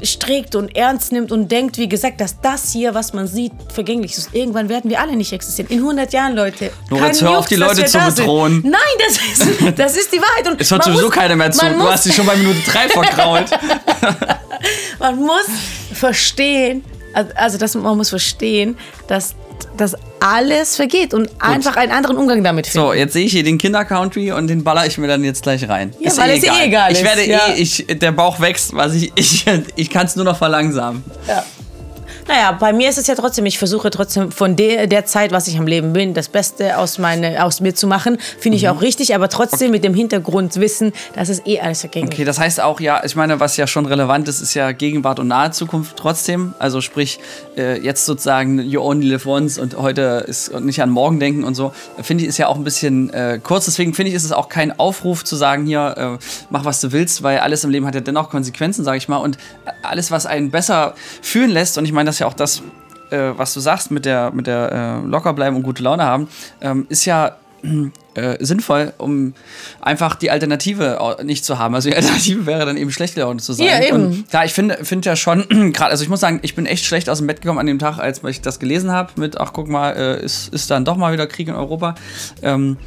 strickt 0.03 0.55
und 0.55 0.75
ernst 0.75 1.11
nimmt 1.11 1.31
und 1.31 1.49
denkt, 1.51 1.77
wie 1.77 1.87
gesagt, 1.87 2.19
dass 2.21 2.39
das 2.41 2.71
hier, 2.71 2.93
was 2.93 3.13
man 3.13 3.27
sieht, 3.27 3.51
vergänglich 3.73 4.17
ist. 4.17 4.29
Irgendwann 4.33 4.67
werden 4.69 4.89
wir 4.89 4.99
alle 4.99 5.15
nicht 5.15 5.31
existieren. 5.33 5.69
In 5.69 5.79
100 5.79 6.11
Jahren, 6.13 6.35
Leute. 6.35 6.71
Jetzt 6.91 7.21
hör 7.21 7.37
auf, 7.39 7.45
die 7.47 7.55
dass 7.55 7.77
Leute 7.77 7.85
zu 7.89 7.97
da 7.97 8.05
sind. 8.11 8.15
bedrohen. 8.17 8.61
Nein, 8.63 8.81
das 9.07 9.17
ist, 9.17 9.47
das 9.79 9.97
ist 9.97 10.13
die 10.13 10.17
Wahrheit. 10.19 10.47
Und 10.51 10.59
Es 10.61 10.69
hört 10.71 10.83
sowieso 10.83 11.03
muss- 11.05 11.11
keiner 11.15 11.35
mehr 11.35 11.51
zu. 11.51 11.65
Du 11.65 11.83
hast 11.89 12.05
dich 12.05 12.13
schon 12.15 12.25
bei 12.25 12.35
Minute 12.35 12.59
3 12.69 12.89
verkrault. 12.89 13.49
Man 14.99 15.17
muss 15.17 15.45
verstehen, 15.93 16.83
Also 17.35 17.57
das, 17.57 17.75
man 17.75 17.95
muss 17.97 18.09
verstehen, 18.09 18.77
dass 19.07 19.35
das 19.77 19.95
alles 20.25 20.75
vergeht 20.75 21.13
und 21.13 21.27
Gut. 21.29 21.41
einfach 21.41 21.75
einen 21.75 21.91
anderen 21.91 22.17
Umgang 22.17 22.43
damit 22.43 22.67
finden. 22.67 22.87
So, 22.87 22.93
jetzt 22.93 23.13
sehe 23.13 23.25
ich 23.25 23.31
hier 23.31 23.43
den 23.43 23.57
Kinder-Country 23.57 24.31
und 24.31 24.47
den 24.47 24.63
baller 24.63 24.85
ich 24.85 24.97
mir 24.97 25.07
dann 25.07 25.23
jetzt 25.23 25.43
gleich 25.43 25.67
rein. 25.69 25.93
Ja, 25.99 26.07
ist 26.09 26.17
weil 26.17 26.31
eh 26.31 26.37
es 26.37 26.43
egal. 26.43 26.59
eh 26.61 26.65
egal 26.65 26.91
ist. 26.91 26.97
Ich 26.99 27.05
werde 27.05 27.25
ja. 27.27 27.39
eh, 27.49 27.61
ich, 27.61 27.85
der 27.87 28.11
Bauch 28.11 28.39
wächst, 28.39 28.75
was 28.75 28.95
ich, 28.95 29.11
ich, 29.15 29.45
ich 29.75 29.89
kann 29.89 30.07
es 30.07 30.15
nur 30.15 30.25
noch 30.25 30.37
verlangsamen. 30.37 31.03
Ja. 31.27 31.43
Naja, 32.27 32.53
bei 32.53 32.73
mir 32.73 32.89
ist 32.89 32.97
es 32.97 33.05
ja 33.05 33.13
trotzdem, 33.13 33.45
ich 33.45 33.59
versuche 33.59 33.91
trotzdem 33.91 34.31
von 34.31 34.55
der, 34.55 34.87
der 34.87 35.05
Zeit, 35.05 35.31
was 35.31 35.47
ich 35.47 35.59
am 35.59 35.67
Leben 35.67 35.93
bin, 35.93 36.15
das 36.15 36.27
Beste 36.27 36.75
aus, 36.79 36.97
meine, 36.97 37.43
aus 37.43 37.61
mir 37.61 37.75
zu 37.75 37.85
machen. 37.85 38.17
Finde 38.39 38.57
ich 38.57 38.63
mhm. 38.63 38.69
auch 38.69 38.81
richtig, 38.81 39.13
aber 39.13 39.29
trotzdem 39.29 39.67
okay. 39.67 39.71
mit 39.71 39.83
dem 39.83 39.93
Hintergrund 39.93 40.55
wissen, 40.55 40.91
dass 41.13 41.29
es 41.29 41.45
eh 41.45 41.59
alles 41.59 41.83
dagegen 41.83 42.07
Okay, 42.07 42.25
das 42.25 42.39
heißt 42.39 42.61
auch, 42.61 42.79
ja, 42.79 43.03
ich 43.05 43.15
meine, 43.15 43.39
was 43.39 43.57
ja 43.57 43.67
schon 43.67 43.85
relevant 43.85 44.27
ist, 44.27 44.41
ist 44.41 44.55
ja 44.55 44.71
Gegenwart 44.71 45.19
und 45.19 45.27
nahe 45.27 45.51
Zukunft 45.51 45.97
trotzdem. 45.97 46.55
Also 46.57 46.81
sprich, 46.81 47.19
äh, 47.57 47.79
jetzt 47.79 48.05
sozusagen 48.05 48.59
you 48.59 48.81
only 48.81 49.05
live 49.05 49.27
once 49.27 49.59
und 49.59 49.77
heute 49.77 50.25
ist 50.27 50.49
und 50.49 50.65
nicht 50.65 50.81
an 50.81 50.89
morgen 50.89 51.19
denken 51.19 51.43
und 51.43 51.53
so, 51.53 51.73
finde 52.01 52.23
ich, 52.23 52.29
ist 52.29 52.39
ja 52.39 52.47
auch 52.47 52.55
ein 52.55 52.63
bisschen 52.63 53.11
äh, 53.11 53.39
kurz. 53.41 53.65
Deswegen 53.65 53.93
finde 53.93 54.09
ich, 54.09 54.15
ist 54.15 54.23
es 54.23 54.31
auch 54.31 54.49
kein 54.49 54.79
Aufruf 54.79 55.23
zu 55.23 55.35
sagen, 55.35 55.67
hier, 55.67 56.17
äh, 56.19 56.25
mach 56.49 56.65
was 56.65 56.81
du 56.81 56.91
willst, 56.91 57.21
weil 57.21 57.37
alles 57.37 57.63
im 57.63 57.69
Leben 57.69 57.85
hat 57.85 57.93
ja 57.93 58.01
dennoch 58.01 58.31
Konsequenzen, 58.31 58.83
sage 58.83 58.97
ich 58.97 59.07
mal. 59.07 59.17
Und 59.17 59.37
alles, 59.83 60.09
was 60.09 60.25
einen 60.25 60.49
besser 60.49 60.95
fühlen 61.21 61.51
lässt, 61.51 61.77
und 61.77 61.85
ich 61.85 61.91
meine, 61.91 62.09
das 62.09 62.14
ist 62.15 62.19
ja 62.19 62.27
auch 62.27 62.33
das, 62.33 62.61
äh, 63.11 63.31
was 63.35 63.53
du 63.53 63.59
sagst 63.59 63.91
mit 63.91 64.05
der, 64.05 64.31
mit 64.31 64.47
der 64.47 65.01
äh, 65.03 65.07
locker 65.07 65.33
bleiben 65.33 65.55
und 65.55 65.63
gute 65.63 65.83
Laune 65.83 66.03
haben, 66.03 66.27
ähm, 66.61 66.85
ist 66.89 67.05
ja 67.05 67.35
äh, 68.13 68.43
sinnvoll, 68.43 68.93
um 68.97 69.33
einfach 69.81 70.15
die 70.15 70.31
Alternative 70.31 71.17
nicht 71.23 71.43
zu 71.43 71.59
haben. 71.59 71.75
Also 71.75 71.89
die 71.89 71.95
Alternative 71.97 72.45
wäre 72.45 72.65
dann 72.65 72.77
eben 72.77 72.91
schlecht 72.91 73.17
Laune 73.17 73.39
zu 73.39 73.53
sein. 73.53 73.67
Ja, 73.67 73.83
eben. 73.83 74.05
Und 74.05 74.29
klar, 74.29 74.45
ich 74.45 74.53
finde 74.53 74.83
find 74.83 75.05
ja 75.05 75.15
schon, 75.15 75.47
gerade, 75.73 75.91
also 75.91 76.03
ich 76.03 76.09
muss 76.09 76.19
sagen, 76.19 76.39
ich 76.43 76.55
bin 76.55 76.65
echt 76.65 76.85
schlecht 76.85 77.09
aus 77.09 77.17
dem 77.17 77.27
Bett 77.27 77.41
gekommen 77.41 77.59
an 77.59 77.65
dem 77.65 77.79
Tag, 77.79 77.97
als 77.97 78.23
ich 78.23 78.41
das 78.41 78.59
gelesen 78.59 78.91
habe, 78.91 79.11
mit, 79.17 79.39
ach 79.39 79.51
guck 79.51 79.67
mal, 79.67 79.91
äh, 79.91 80.23
ist, 80.23 80.53
ist 80.53 80.71
dann 80.71 80.85
doch 80.85 80.95
mal 80.95 81.11
wieder 81.11 81.27
Krieg 81.27 81.47
in 81.47 81.55
Europa. 81.55 81.95
Ähm, 82.41 82.77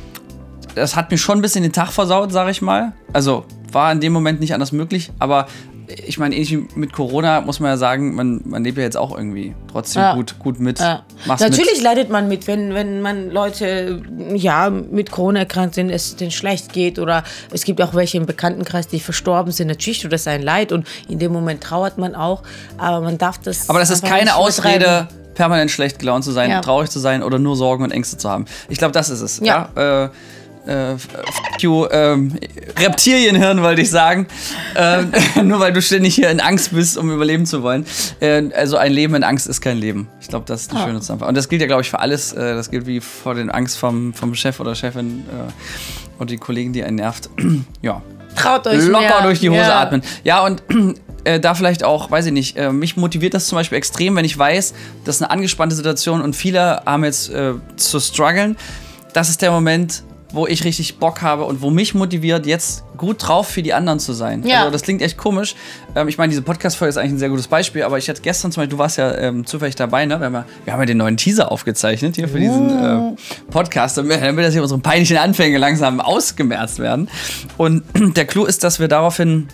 das 0.74 0.96
hat 0.96 1.10
mir 1.10 1.18
schon 1.18 1.38
ein 1.38 1.42
bisschen 1.42 1.62
den 1.62 1.72
Tag 1.72 1.90
versaut, 1.90 2.32
sage 2.32 2.50
ich 2.50 2.62
mal. 2.62 2.92
Also 3.12 3.44
war 3.72 3.92
in 3.92 4.00
dem 4.00 4.12
Moment 4.12 4.40
nicht 4.40 4.54
anders 4.54 4.72
möglich, 4.72 5.10
aber 5.18 5.46
ich 5.88 6.18
meine, 6.18 6.34
ähnlich 6.34 6.52
wie 6.52 6.68
mit 6.74 6.92
Corona 6.92 7.40
muss 7.40 7.60
man 7.60 7.70
ja 7.70 7.76
sagen, 7.76 8.14
man, 8.14 8.42
man 8.44 8.62
lebt 8.62 8.76
ja 8.76 8.84
jetzt 8.84 8.96
auch 8.96 9.16
irgendwie 9.16 9.54
trotzdem 9.70 10.02
ja. 10.02 10.14
gut, 10.14 10.38
gut 10.38 10.60
mit. 10.60 10.78
Ja. 10.80 11.02
Natürlich 11.26 11.76
mit. 11.76 11.82
leidet 11.82 12.10
man 12.10 12.28
mit, 12.28 12.46
wenn, 12.46 12.74
wenn 12.74 13.00
man 13.00 13.30
Leute 13.30 14.02
ja, 14.34 14.70
mit 14.70 15.10
Corona 15.10 15.40
erkrankt 15.40 15.74
sind, 15.74 15.90
es 15.90 16.16
denen 16.16 16.30
schlecht 16.30 16.72
geht 16.72 16.98
oder 16.98 17.24
es 17.52 17.64
gibt 17.64 17.80
auch 17.80 17.94
welche 17.94 18.18
im 18.18 18.26
Bekanntenkreis, 18.26 18.88
die 18.88 19.00
verstorben 19.00 19.52
sind. 19.52 19.68
Natürlich 19.68 20.00
tut 20.00 20.12
das 20.12 20.26
ein 20.26 20.42
Leid 20.42 20.72
und 20.72 20.86
in 21.08 21.18
dem 21.18 21.32
Moment 21.32 21.62
trauert 21.62 21.96
man 21.98 22.14
auch, 22.14 22.42
aber 22.76 23.00
man 23.00 23.16
darf 23.18 23.38
das. 23.38 23.68
Aber 23.70 23.78
das 23.78 23.90
ist 23.90 24.04
keine 24.04 24.36
Ausrede, 24.36 25.08
permanent 25.34 25.70
schlecht 25.70 25.98
gelaunt 25.98 26.24
zu 26.24 26.32
sein, 26.32 26.50
ja. 26.50 26.60
traurig 26.60 26.90
zu 26.90 26.98
sein 26.98 27.22
oder 27.22 27.38
nur 27.38 27.56
Sorgen 27.56 27.84
und 27.84 27.92
Ängste 27.92 28.18
zu 28.18 28.28
haben. 28.28 28.44
Ich 28.68 28.78
glaube, 28.78 28.92
das 28.92 29.08
ist 29.08 29.20
es. 29.20 29.40
Ja. 29.40 29.70
ja? 29.74 30.04
Äh, 30.04 30.10
äh, 30.66 30.96
you, 31.58 31.86
ähm, 31.90 32.32
Reptilienhirn 32.78 33.62
wollte 33.62 33.82
ich 33.82 33.90
sagen. 33.90 34.26
Ähm, 34.76 35.12
nur 35.44 35.60
weil 35.60 35.72
du 35.72 35.82
ständig 35.82 36.14
hier 36.14 36.30
in 36.30 36.40
Angst 36.40 36.72
bist, 36.72 36.96
um 36.98 37.10
überleben 37.10 37.46
zu 37.46 37.62
wollen. 37.62 37.84
Äh, 38.20 38.50
also 38.54 38.76
ein 38.76 38.92
Leben 38.92 39.14
in 39.14 39.24
Angst 39.24 39.46
ist 39.46 39.60
kein 39.60 39.78
Leben. 39.78 40.08
Ich 40.20 40.28
glaube, 40.28 40.44
das 40.46 40.62
ist 40.62 40.70
eine 40.70 40.80
ah. 40.80 40.86
schöne 40.86 41.00
Zusammenfassung. 41.00 41.28
Und 41.28 41.36
das 41.36 41.48
gilt 41.48 41.60
ja, 41.60 41.66
glaube 41.66 41.82
ich, 41.82 41.90
für 41.90 42.00
alles. 42.00 42.32
Äh, 42.32 42.54
das 42.54 42.70
gilt 42.70 42.86
wie 42.86 43.00
vor 43.00 43.34
den 43.34 43.50
Angst 43.50 43.78
vom, 43.78 44.14
vom 44.14 44.34
Chef 44.34 44.60
oder 44.60 44.74
Chefin 44.74 45.24
äh, 45.28 46.20
und 46.20 46.30
die 46.30 46.36
Kollegen, 46.36 46.72
die 46.72 46.82
einen 46.82 46.96
nervt. 46.96 47.30
ja. 47.82 48.02
Traut 48.36 48.66
euch 48.66 48.84
Locker 48.84 49.00
mehr. 49.00 49.22
durch 49.22 49.40
die 49.40 49.50
Hose 49.50 49.60
ja. 49.60 49.80
atmen. 49.80 50.02
Ja, 50.22 50.44
und 50.44 50.62
äh, 51.24 51.40
da 51.40 51.54
vielleicht 51.54 51.84
auch, 51.84 52.10
weiß 52.10 52.26
ich 52.26 52.32
nicht, 52.32 52.56
äh, 52.56 52.72
mich 52.72 52.96
motiviert 52.96 53.34
das 53.34 53.46
zum 53.46 53.56
Beispiel 53.56 53.78
extrem, 53.78 54.16
wenn 54.16 54.24
ich 54.24 54.38
weiß, 54.38 54.74
das 55.04 55.16
ist 55.16 55.22
eine 55.22 55.30
angespannte 55.30 55.74
Situation 55.74 56.22
und 56.22 56.36
viele 56.36 56.82
haben 56.84 57.04
jetzt 57.04 57.30
äh, 57.30 57.54
zu 57.76 58.00
strugglen. 58.00 58.56
Das 59.12 59.28
ist 59.28 59.42
der 59.42 59.50
Moment, 59.50 60.02
wo 60.32 60.46
ich 60.46 60.64
richtig 60.64 60.98
Bock 60.98 61.22
habe 61.22 61.44
und 61.44 61.62
wo 61.62 61.70
mich 61.70 61.94
motiviert, 61.94 62.46
jetzt 62.46 62.84
gut 62.96 63.26
drauf 63.26 63.48
für 63.48 63.62
die 63.62 63.72
anderen 63.72 63.98
zu 63.98 64.12
sein. 64.12 64.44
Ja. 64.46 64.60
Also 64.60 64.72
das 64.72 64.82
klingt 64.82 65.00
echt 65.00 65.16
komisch. 65.16 65.54
Ähm, 65.94 66.08
ich 66.08 66.18
meine, 66.18 66.30
diese 66.30 66.42
Podcast-Folge 66.42 66.90
ist 66.90 66.96
eigentlich 66.98 67.12
ein 67.12 67.18
sehr 67.18 67.30
gutes 67.30 67.48
Beispiel, 67.48 67.82
aber 67.82 67.96
ich 67.96 68.08
hatte 68.08 68.20
gestern 68.20 68.52
zum 68.52 68.62
Beispiel, 68.62 68.76
du 68.76 68.78
warst 68.78 68.98
ja 68.98 69.16
ähm, 69.16 69.46
zufällig 69.46 69.76
dabei, 69.76 70.04
ne? 70.04 70.18
Wir 70.20 70.26
haben, 70.26 70.34
ja, 70.34 70.44
wir 70.64 70.72
haben 70.72 70.80
ja 70.80 70.86
den 70.86 70.98
neuen 70.98 71.16
Teaser 71.16 71.50
aufgezeichnet 71.50 72.16
hier 72.16 72.28
für 72.28 72.40
diesen 72.40 72.68
äh, 72.68 73.16
Podcast, 73.50 73.96
damit, 73.96 74.20
damit 74.20 74.44
das 74.44 74.52
hier 74.52 74.62
unsere 74.62 74.80
peinlichen 74.80 75.16
Anfänge 75.16 75.56
langsam 75.58 76.00
ausgemerzt 76.00 76.78
werden. 76.78 77.08
Und 77.56 77.84
der 78.16 78.26
Clou 78.26 78.44
ist, 78.44 78.64
dass 78.64 78.80
wir 78.80 78.88
daraufhin 78.88 79.48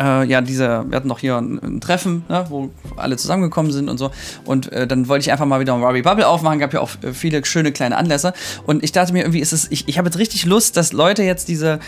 äh, 0.00 0.24
ja, 0.26 0.40
diese, 0.40 0.84
wir 0.88 0.96
hatten 0.96 1.08
noch 1.08 1.18
hier 1.18 1.36
ein, 1.36 1.60
ein 1.62 1.80
Treffen, 1.80 2.24
ne, 2.28 2.44
wo 2.48 2.70
alle 2.96 3.16
zusammengekommen 3.16 3.72
sind 3.72 3.88
und 3.88 3.98
so. 3.98 4.10
Und 4.44 4.72
äh, 4.72 4.86
dann 4.86 5.08
wollte 5.08 5.22
ich 5.22 5.32
einfach 5.32 5.46
mal 5.46 5.60
wieder 5.60 5.74
ein 5.74 5.82
Ruby 5.82 6.02
Bubble 6.02 6.26
aufmachen, 6.26 6.58
gab 6.58 6.72
ja 6.72 6.80
auch 6.80 6.90
äh, 7.02 7.12
viele 7.12 7.44
schöne 7.44 7.72
kleine 7.72 7.96
Anlässe. 7.96 8.32
Und 8.66 8.82
ich 8.82 8.92
dachte 8.92 9.12
mir 9.12 9.20
irgendwie, 9.20 9.40
ist 9.40 9.52
es, 9.52 9.70
ich, 9.70 9.88
ich 9.88 9.98
habe 9.98 10.08
jetzt 10.08 10.18
richtig 10.18 10.44
Lust, 10.44 10.76
dass 10.76 10.92
Leute 10.92 11.22
jetzt 11.22 11.48
diese, 11.48 11.78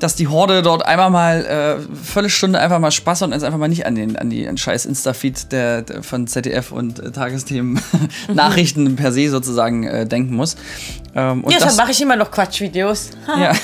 dass 0.00 0.14
die 0.14 0.28
Horde 0.28 0.62
dort 0.62 0.84
einmal 0.84 1.10
mal 1.10 1.44
äh, 1.44 1.96
Viertelstunde 2.04 2.58
einfach 2.58 2.78
mal 2.78 2.90
Spaß 2.90 3.22
und 3.22 3.32
jetzt 3.32 3.42
einfach 3.42 3.58
mal 3.58 3.68
nicht 3.68 3.86
an 3.86 3.94
den, 3.94 4.16
an 4.16 4.30
die 4.30 4.46
an 4.46 4.56
scheiß 4.56 4.86
Insta-Feed 4.86 5.52
der, 5.52 5.82
der, 5.82 6.02
von 6.02 6.26
ZDF 6.26 6.72
und 6.72 6.98
äh, 6.98 7.10
Tagesthemen 7.10 7.80
Nachrichten 8.32 8.96
per 8.96 9.12
se 9.12 9.30
sozusagen 9.30 9.84
äh, 9.84 10.06
denken 10.06 10.34
muss. 10.34 10.56
Ähm, 11.14 11.44
ja, 11.48 11.58
deshalb 11.58 11.76
mache 11.76 11.92
ich 11.92 12.00
immer 12.00 12.16
noch 12.16 12.30
Quatschvideos. 12.30 13.10
ja. 13.26 13.52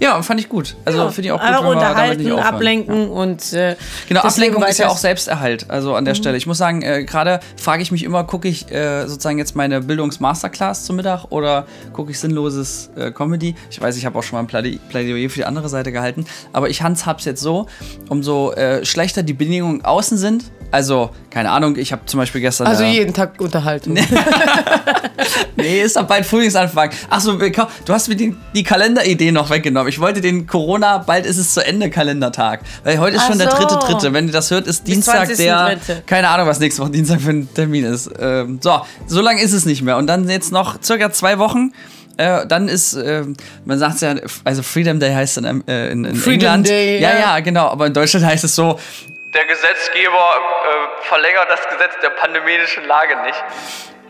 ja, 0.00 0.22
fand 0.22 0.40
ich 0.40 0.48
gut. 0.48 0.76
Also 0.84 0.98
ja, 0.98 1.10
finde 1.10 1.28
ich 1.28 1.32
auch 1.32 1.40
gut, 1.40 1.48
wenn 1.48 1.64
wir 1.64 2.16
damit 2.16 2.44
ablenken 2.44 3.02
ja. 3.02 3.08
und 3.08 3.52
äh, 3.52 3.76
Genau, 4.08 4.22
Ablenkung 4.22 4.62
ist 4.62 4.78
ja 4.78 4.88
auch 4.88 4.96
Selbsterhalt, 4.96 5.68
also 5.68 5.94
an 5.94 6.06
der 6.06 6.14
mhm. 6.14 6.18
Stelle. 6.18 6.36
Ich 6.38 6.46
muss 6.46 6.58
sagen, 6.58 6.80
äh, 6.80 7.04
gerade 7.04 7.40
frage 7.56 7.82
ich 7.82 7.92
mich 7.92 8.02
immer, 8.02 8.24
gucke 8.24 8.48
ich 8.48 8.70
äh, 8.72 9.06
sozusagen 9.06 9.38
jetzt 9.38 9.56
meine 9.56 9.82
Bildungsmasterclass 9.82 10.86
zum 10.86 10.96
Mittag 10.96 11.26
oder 11.30 11.66
gucke 11.92 12.10
ich 12.10 12.18
sinnloses 12.18 12.90
äh, 12.96 13.10
Comedy? 13.10 13.54
Ich 13.70 13.80
weiß, 13.80 13.96
ich 13.96 14.06
habe 14.06 14.18
auch 14.18 14.22
schon 14.22 14.36
mal 14.36 14.40
ein 14.40 14.78
Plädoyer 14.88 15.28
für 15.28 15.40
die 15.40 15.44
andere 15.44 15.68
Seite 15.68 15.92
gehalten, 15.92 16.24
aber 16.52 16.70
ich 16.70 16.82
handhab's 16.82 17.26
jetzt 17.26 17.42
so, 17.42 17.66
umso 18.08 18.52
äh, 18.52 18.84
schlechter 18.86 19.22
die 19.22 19.34
Bedingungen 19.34 19.84
außen 19.84 20.16
sind, 20.16 20.44
also, 20.70 21.10
keine 21.30 21.50
Ahnung, 21.50 21.76
ich 21.76 21.92
habe 21.92 22.02
zum 22.06 22.18
Beispiel 22.18 22.40
gestern. 22.40 22.66
Also 22.66 22.84
jeden 22.84 23.12
Tag 23.12 23.40
Unterhaltung. 23.40 23.94
nee, 25.56 25.82
ist 25.82 25.96
doch 25.96 26.04
bald 26.04 26.24
Frühlingsanfang. 26.24 26.90
Achso, 27.08 27.32
du 27.34 27.92
hast 27.92 28.08
mir 28.08 28.16
die, 28.16 28.36
die 28.54 28.62
Kalenderidee 28.62 29.32
noch 29.32 29.50
weggenommen. 29.50 29.88
Ich 29.88 30.00
wollte 30.00 30.20
den 30.20 30.46
Corona, 30.46 30.98
bald 30.98 31.26
ist 31.26 31.38
es 31.38 31.54
zu 31.54 31.64
Ende 31.64 31.90
Kalendertag. 31.90 32.60
Weil 32.84 32.98
heute 32.98 33.16
ist 33.16 33.22
Ach 33.22 33.28
schon 33.28 33.38
so. 33.38 33.44
der 33.44 33.54
dritte, 33.54 33.78
dritte. 33.78 34.12
Wenn 34.12 34.26
ihr 34.26 34.32
das 34.32 34.50
hört, 34.50 34.66
ist 34.66 34.86
Dienstag 34.86 35.34
der. 35.36 35.76
Dritte. 35.76 36.02
Keine 36.06 36.28
Ahnung, 36.28 36.46
was 36.46 36.60
nächste 36.60 36.82
Woche 36.82 36.90
Dienstag 36.90 37.20
für 37.20 37.30
ein 37.30 37.48
Termin 37.52 37.84
ist. 37.84 38.10
Ähm, 38.18 38.58
so, 38.62 38.80
so 39.06 39.20
lange 39.20 39.42
ist 39.42 39.52
es 39.52 39.66
nicht 39.66 39.82
mehr. 39.82 39.96
Und 39.96 40.06
dann 40.06 40.28
jetzt 40.28 40.52
noch 40.52 40.82
circa 40.82 41.10
zwei 41.10 41.38
Wochen. 41.38 41.72
Äh, 42.16 42.46
dann 42.46 42.68
ist, 42.68 42.94
äh, 42.94 43.24
man 43.64 43.78
sagt 43.78 43.94
es 43.94 44.00
ja, 44.02 44.14
also 44.44 44.62
Freedom 44.62 45.00
Day 45.00 45.14
heißt 45.14 45.38
dann 45.38 45.66
äh, 45.66 45.90
in, 45.90 46.04
in 46.04 46.16
Freedom 46.16 46.48
England. 46.48 46.68
Day, 46.68 47.00
ja, 47.00 47.12
ja, 47.12 47.20
ja, 47.20 47.40
genau. 47.40 47.68
Aber 47.68 47.86
in 47.86 47.94
Deutschland 47.94 48.26
heißt 48.30 48.44
es 48.44 48.54
so, 48.54 48.78
der 49.34 49.46
Gesetzgeber 49.46 50.16
äh, 50.16 51.06
verlängert 51.06 51.46
das 51.48 51.60
Gesetz 51.70 51.92
der 52.02 52.10
pandemischen 52.10 52.86
Lage 52.86 53.14
nicht. 53.24 53.42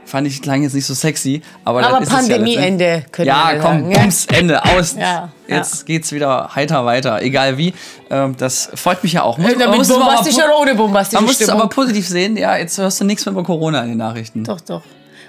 Fand 0.05 0.27
ich 0.27 0.43
klang 0.43 0.63
jetzt 0.63 0.75
nicht 0.75 0.87
so 0.87 0.95
sexy, 0.95 1.41
aber, 1.65 1.85
aber 1.87 2.05
Pandemieende 2.05 2.85
ja, 2.85 3.01
könnte 3.13 3.29
Ja, 3.29 3.53
komm, 3.61 3.91
ja. 3.93 3.99
Bums, 4.01 4.27
Ende, 4.27 4.65
aus. 4.65 4.97
Ja, 4.99 5.29
jetzt 5.47 5.81
ja. 5.81 5.85
geht's 5.87 6.11
wieder 6.11 6.51
heiter 6.55 6.85
weiter, 6.85 7.23
egal 7.23 7.59
wie. 7.59 7.75
Ähm, 8.11 8.37
das 8.37 8.71
freut 8.75 9.05
mich 9.05 9.13
ja 9.13 9.23
auch. 9.23 9.39
Muss, 9.39 9.53
ja, 9.53 9.69
mit 9.69 9.89
bombastisch 9.89 10.35
oder 10.37 10.59
ohne 10.59 10.75
bombastisch. 10.75 11.15
Man 11.15 11.27
muss 11.27 11.41
es 11.41 11.49
aber 11.49 11.69
positiv 11.69 12.09
sehen, 12.09 12.37
ja, 12.37 12.57
jetzt 12.57 12.77
hörst 12.79 13.01
du 13.01 13.05
nichts 13.05 13.25
mehr 13.25 13.33
über 13.33 13.45
Corona 13.45 13.83
in 13.83 13.91
den 13.91 13.99
Nachrichten. 13.99 14.43
Doch, 14.43 14.61
doch. 14.61 14.83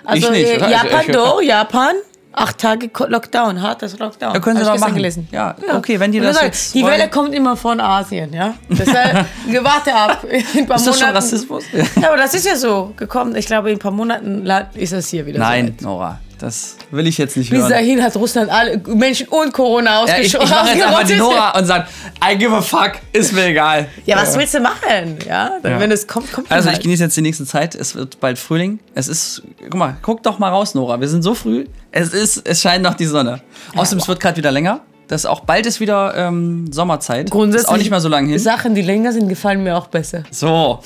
Also 0.03 0.31
ich 0.31 0.31
nicht, 0.31 0.61
äh, 0.61 0.71
Japan, 0.71 1.05
doch, 1.11 1.41
Japan 1.41 1.95
Acht 2.33 2.57
Tage 2.57 2.89
Lockdown, 3.07 3.61
hartes 3.61 3.99
Lockdown. 3.99 4.33
Ja, 4.33 4.39
können 4.39 4.57
Sie 4.57 4.63
doch 4.63 4.79
machen. 4.79 4.95
Gelesen. 4.95 5.27
Ja, 5.31 5.55
ja, 5.67 5.77
okay, 5.77 5.99
wenn 5.99 6.11
die 6.11 6.19
das 6.19 6.35
sagen, 6.35 6.47
jetzt 6.47 6.73
Die 6.73 6.85
Welle 6.85 7.09
kommt 7.09 7.33
immer 7.33 7.57
von 7.57 7.79
Asien, 7.79 8.33
ja. 8.33 8.53
Deshalb, 8.69 9.25
warte 9.63 9.93
ab. 9.93 10.23
In 10.23 10.59
ein 10.59 10.67
paar 10.67 10.77
ist 10.77 10.87
das 10.87 10.95
Monaten, 10.95 10.99
schon 10.99 11.09
Rassismus? 11.09 11.63
Ja, 11.73 12.07
aber 12.07 12.17
das 12.17 12.33
ist 12.33 12.45
ja 12.45 12.55
so 12.55 12.93
gekommen. 12.95 13.35
Ich 13.35 13.45
glaube, 13.45 13.69
in 13.69 13.75
ein 13.75 13.79
paar 13.79 13.91
Monaten 13.91 14.45
ist 14.75 14.93
das 14.93 15.09
hier 15.09 15.25
wieder 15.25 15.39
Nein, 15.39 15.75
so 15.79 15.87
Nora. 15.87 16.19
Das 16.41 16.75
will 16.89 17.05
ich 17.05 17.19
jetzt 17.19 17.37
nicht 17.37 17.51
hören. 17.51 17.61
Bis 17.61 17.69
dahin 17.69 18.01
hat 18.01 18.15
Russland 18.15 18.49
alle 18.49 18.81
Menschen 18.95 19.27
und 19.27 19.53
Corona 19.53 19.99
ausgeschossen. 19.99 20.49
Ja, 20.49 20.65
ich, 20.65 20.73
ich 20.73 20.75
mache 20.75 20.75
jetzt 20.75 20.87
einfach 20.87 21.03
die 21.03 21.13
Nora 21.17 21.59
und 21.59 21.65
sage, 21.65 21.85
I 22.27 22.35
give 22.35 22.55
a 22.55 22.61
fuck, 22.61 22.93
ist 23.13 23.33
mir 23.33 23.45
egal. 23.45 23.87
Ja, 24.07 24.17
was 24.17 24.35
willst 24.35 24.55
du 24.55 24.59
machen? 24.59 25.19
Ja, 25.27 25.51
dann, 25.61 25.73
ja. 25.73 25.79
wenn 25.79 25.91
es 25.91 26.07
kommt, 26.07 26.31
kommt 26.31 26.51
Also 26.51 26.67
halt. 26.67 26.77
ich 26.77 26.83
genieße 26.83 27.03
jetzt 27.03 27.15
die 27.15 27.21
nächste 27.21 27.45
Zeit. 27.45 27.75
Es 27.75 27.93
wird 27.93 28.19
bald 28.19 28.39
Frühling. 28.39 28.79
Es 28.95 29.07
ist, 29.07 29.43
guck 29.65 29.75
mal, 29.75 29.97
guck 30.01 30.23
doch 30.23 30.39
mal 30.39 30.49
raus, 30.49 30.73
Nora. 30.73 30.99
Wir 30.99 31.09
sind 31.09 31.21
so 31.21 31.35
früh. 31.35 31.65
Es 31.91 32.11
ist, 32.11 32.47
es 32.47 32.59
scheint 32.59 32.83
noch 32.83 32.95
die 32.95 33.05
Sonne. 33.05 33.41
Ja, 33.75 33.81
Außerdem, 33.81 33.99
wow. 33.99 34.03
es 34.03 34.07
wird 34.07 34.19
gerade 34.19 34.37
wieder 34.37 34.51
länger. 34.51 34.81
Das 35.09 35.27
auch 35.27 35.41
bald 35.41 35.67
ist 35.67 35.79
wieder 35.79 36.15
ähm, 36.15 36.71
Sommerzeit. 36.71 37.29
Grundsätzlich. 37.29 37.67
Ist 37.67 37.71
auch 37.71 37.77
nicht 37.77 37.91
mehr 37.91 38.01
so 38.01 38.09
lange 38.09 38.29
hin. 38.29 38.39
Sachen, 38.39 38.73
die 38.73 38.81
länger 38.81 39.13
sind, 39.13 39.29
gefallen 39.29 39.61
mir 39.61 39.77
auch 39.77 39.87
besser. 39.87 40.23
So. 40.31 40.79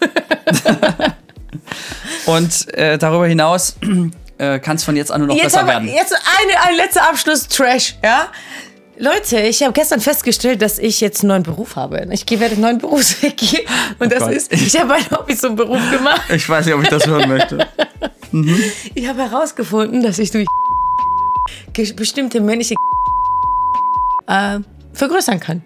und 2.26 2.74
äh, 2.74 2.98
darüber 2.98 3.26
hinaus 3.26 3.76
äh, 4.38 4.58
kann 4.58 4.76
es 4.76 4.84
von 4.84 4.96
jetzt 4.96 5.12
an 5.12 5.20
nur 5.20 5.28
noch 5.28 5.36
jetzt 5.36 5.54
besser 5.54 5.66
werden. 5.66 5.88
Jetzt 5.88 6.12
eine, 6.14 6.62
ein 6.62 6.76
letzter 6.76 7.08
Abschluss, 7.08 7.46
Trash, 7.48 7.96
ja? 8.02 8.28
Leute, 9.00 9.38
ich 9.40 9.62
habe 9.62 9.72
gestern 9.72 10.00
festgestellt, 10.00 10.60
dass 10.60 10.78
ich 10.78 11.00
jetzt 11.00 11.20
einen 11.20 11.28
neuen 11.28 11.42
Beruf 11.44 11.76
habe. 11.76 12.04
Ich 12.10 12.28
werde 12.28 12.54
einen 12.54 12.60
neuen 12.60 12.78
Berufsweg 12.78 13.36
gehen. 13.36 13.64
Und 14.00 14.10
das 14.10 14.24
Gott. 14.24 14.32
ist, 14.32 14.52
ich 14.52 14.76
habe 14.76 14.88
mein 14.88 15.10
Hobby 15.10 15.36
zum 15.36 15.54
Beruf 15.54 15.80
gemacht. 15.90 16.22
Ich 16.30 16.48
weiß 16.48 16.66
nicht, 16.66 16.74
ob 16.74 16.82
ich 16.82 16.88
das 16.88 17.06
hören 17.06 17.28
möchte. 17.28 17.68
Ich 18.94 19.08
habe 19.08 19.22
herausgefunden, 19.22 20.02
dass 20.02 20.18
ich 20.18 20.32
durch 20.32 20.46
bestimmte 21.96 22.40
männliche 22.40 22.74
äh, 24.26 24.58
vergrößern 24.92 25.38
kann. 25.38 25.62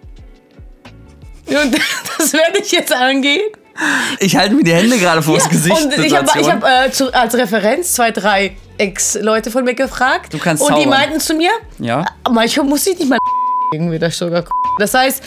Und 1.47 1.77
das 2.17 2.33
werde 2.33 2.59
ich 2.59 2.71
jetzt 2.71 2.93
angehen. 2.93 3.41
Ich 4.19 4.35
halte 4.35 4.53
mir 4.55 4.63
die 4.63 4.73
Hände 4.73 4.97
gerade 4.97 5.21
vor 5.21 5.37
das 5.37 5.49
Gesicht. 5.49 5.75
Und 5.83 5.97
ich 5.97 6.15
habe 6.15 6.27
hab, 6.31 6.63
äh, 6.87 6.91
zu, 6.91 7.13
als 7.13 7.33
Referenz 7.35 7.93
zwei, 7.93 8.11
drei 8.11 8.55
Ex-Leute 8.77 9.51
von 9.51 9.63
mir 9.65 9.73
gefragt. 9.73 10.33
Du 10.33 10.37
kannst 10.37 10.61
Und 10.63 10.69
die 10.77 10.83
zaubern. 10.83 10.89
meinten 10.99 11.19
zu 11.19 11.33
mir, 11.33 11.49
Ja. 11.79 12.05
manchmal 12.29 12.65
muss 12.67 12.85
ich 12.87 12.97
nicht 12.97 13.09
mal 13.09 13.17
irgendwie 13.73 13.99
das 13.99 14.17
Sugar. 14.17 14.45
Das 14.79 14.93
heißt, 14.93 15.23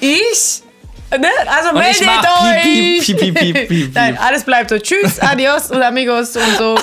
ich. 0.00 0.62
Ne? 1.10 1.26
Also 1.46 1.70
Und 1.70 1.78
meldet 1.78 2.06
euch! 2.06 3.06
piep, 3.06 3.18
piep, 3.18 3.34
piep, 3.38 3.68
piep. 3.68 3.90
Nein, 3.94 4.18
alles 4.18 4.44
bleibt 4.44 4.68
so. 4.70 4.78
Tschüss, 4.78 5.18
adios 5.20 5.70
und 5.70 5.80
amigos 5.82 6.36
und 6.36 6.56
so. 6.58 6.74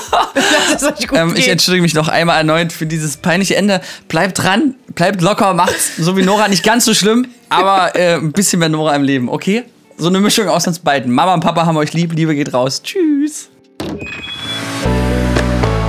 Lasst 0.71 0.82
es 0.82 0.84
euch 0.84 1.08
gut 1.08 1.17
Ähm, 1.17 1.36
ich 1.38 1.47
entschuldige 1.47 1.84
mich 1.84 1.93
noch 1.93 2.08
einmal 2.08 2.38
erneut 2.38 2.73
für 2.73 2.88
dieses 2.88 3.17
peinliche 3.17 3.56
Ende. 3.56 3.82
Bleibt 4.08 4.41
dran, 4.41 4.73
bleibt 4.95 5.21
locker, 5.21 5.54
macht's 5.54 5.91
so 5.97 6.17
wie 6.17 6.23
Nora 6.23 6.47
nicht 6.47 6.63
ganz 6.63 6.86
so 6.86 6.95
schlimm, 6.95 7.28
aber 7.49 7.95
äh, 7.95 8.15
ein 8.15 8.32
bisschen 8.32 8.60
mehr 8.60 8.69
Nora 8.69 8.95
im 8.95 9.04
Leben, 9.04 9.30
okay? 9.30 9.63
So 9.97 10.10
eine 10.10 10.19
Mischung 10.19 10.49
aus 10.49 10.67
uns 10.67 10.79
beiden. 10.79 11.12
Mama 11.12 11.34
und 11.34 11.39
Papa 11.39 11.65
haben 11.65 11.77
euch 11.77 11.93
lieb, 11.93 12.13
Liebe 12.13 12.36
geht 12.36 12.53
raus. 12.53 12.81
Tschüss. 12.84 13.49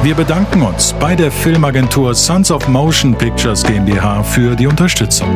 Wir 0.03 0.15
bedanken 0.15 0.63
uns 0.63 0.95
bei 1.01 1.17
der 1.17 1.33
Filmagentur 1.33 2.15
Sons 2.15 2.53
of 2.53 2.69
Motion 2.69 3.17
Pictures 3.17 3.65
GmbH 3.65 4.23
für 4.23 4.55
die 4.55 4.69
Unterstützung. 4.69 5.29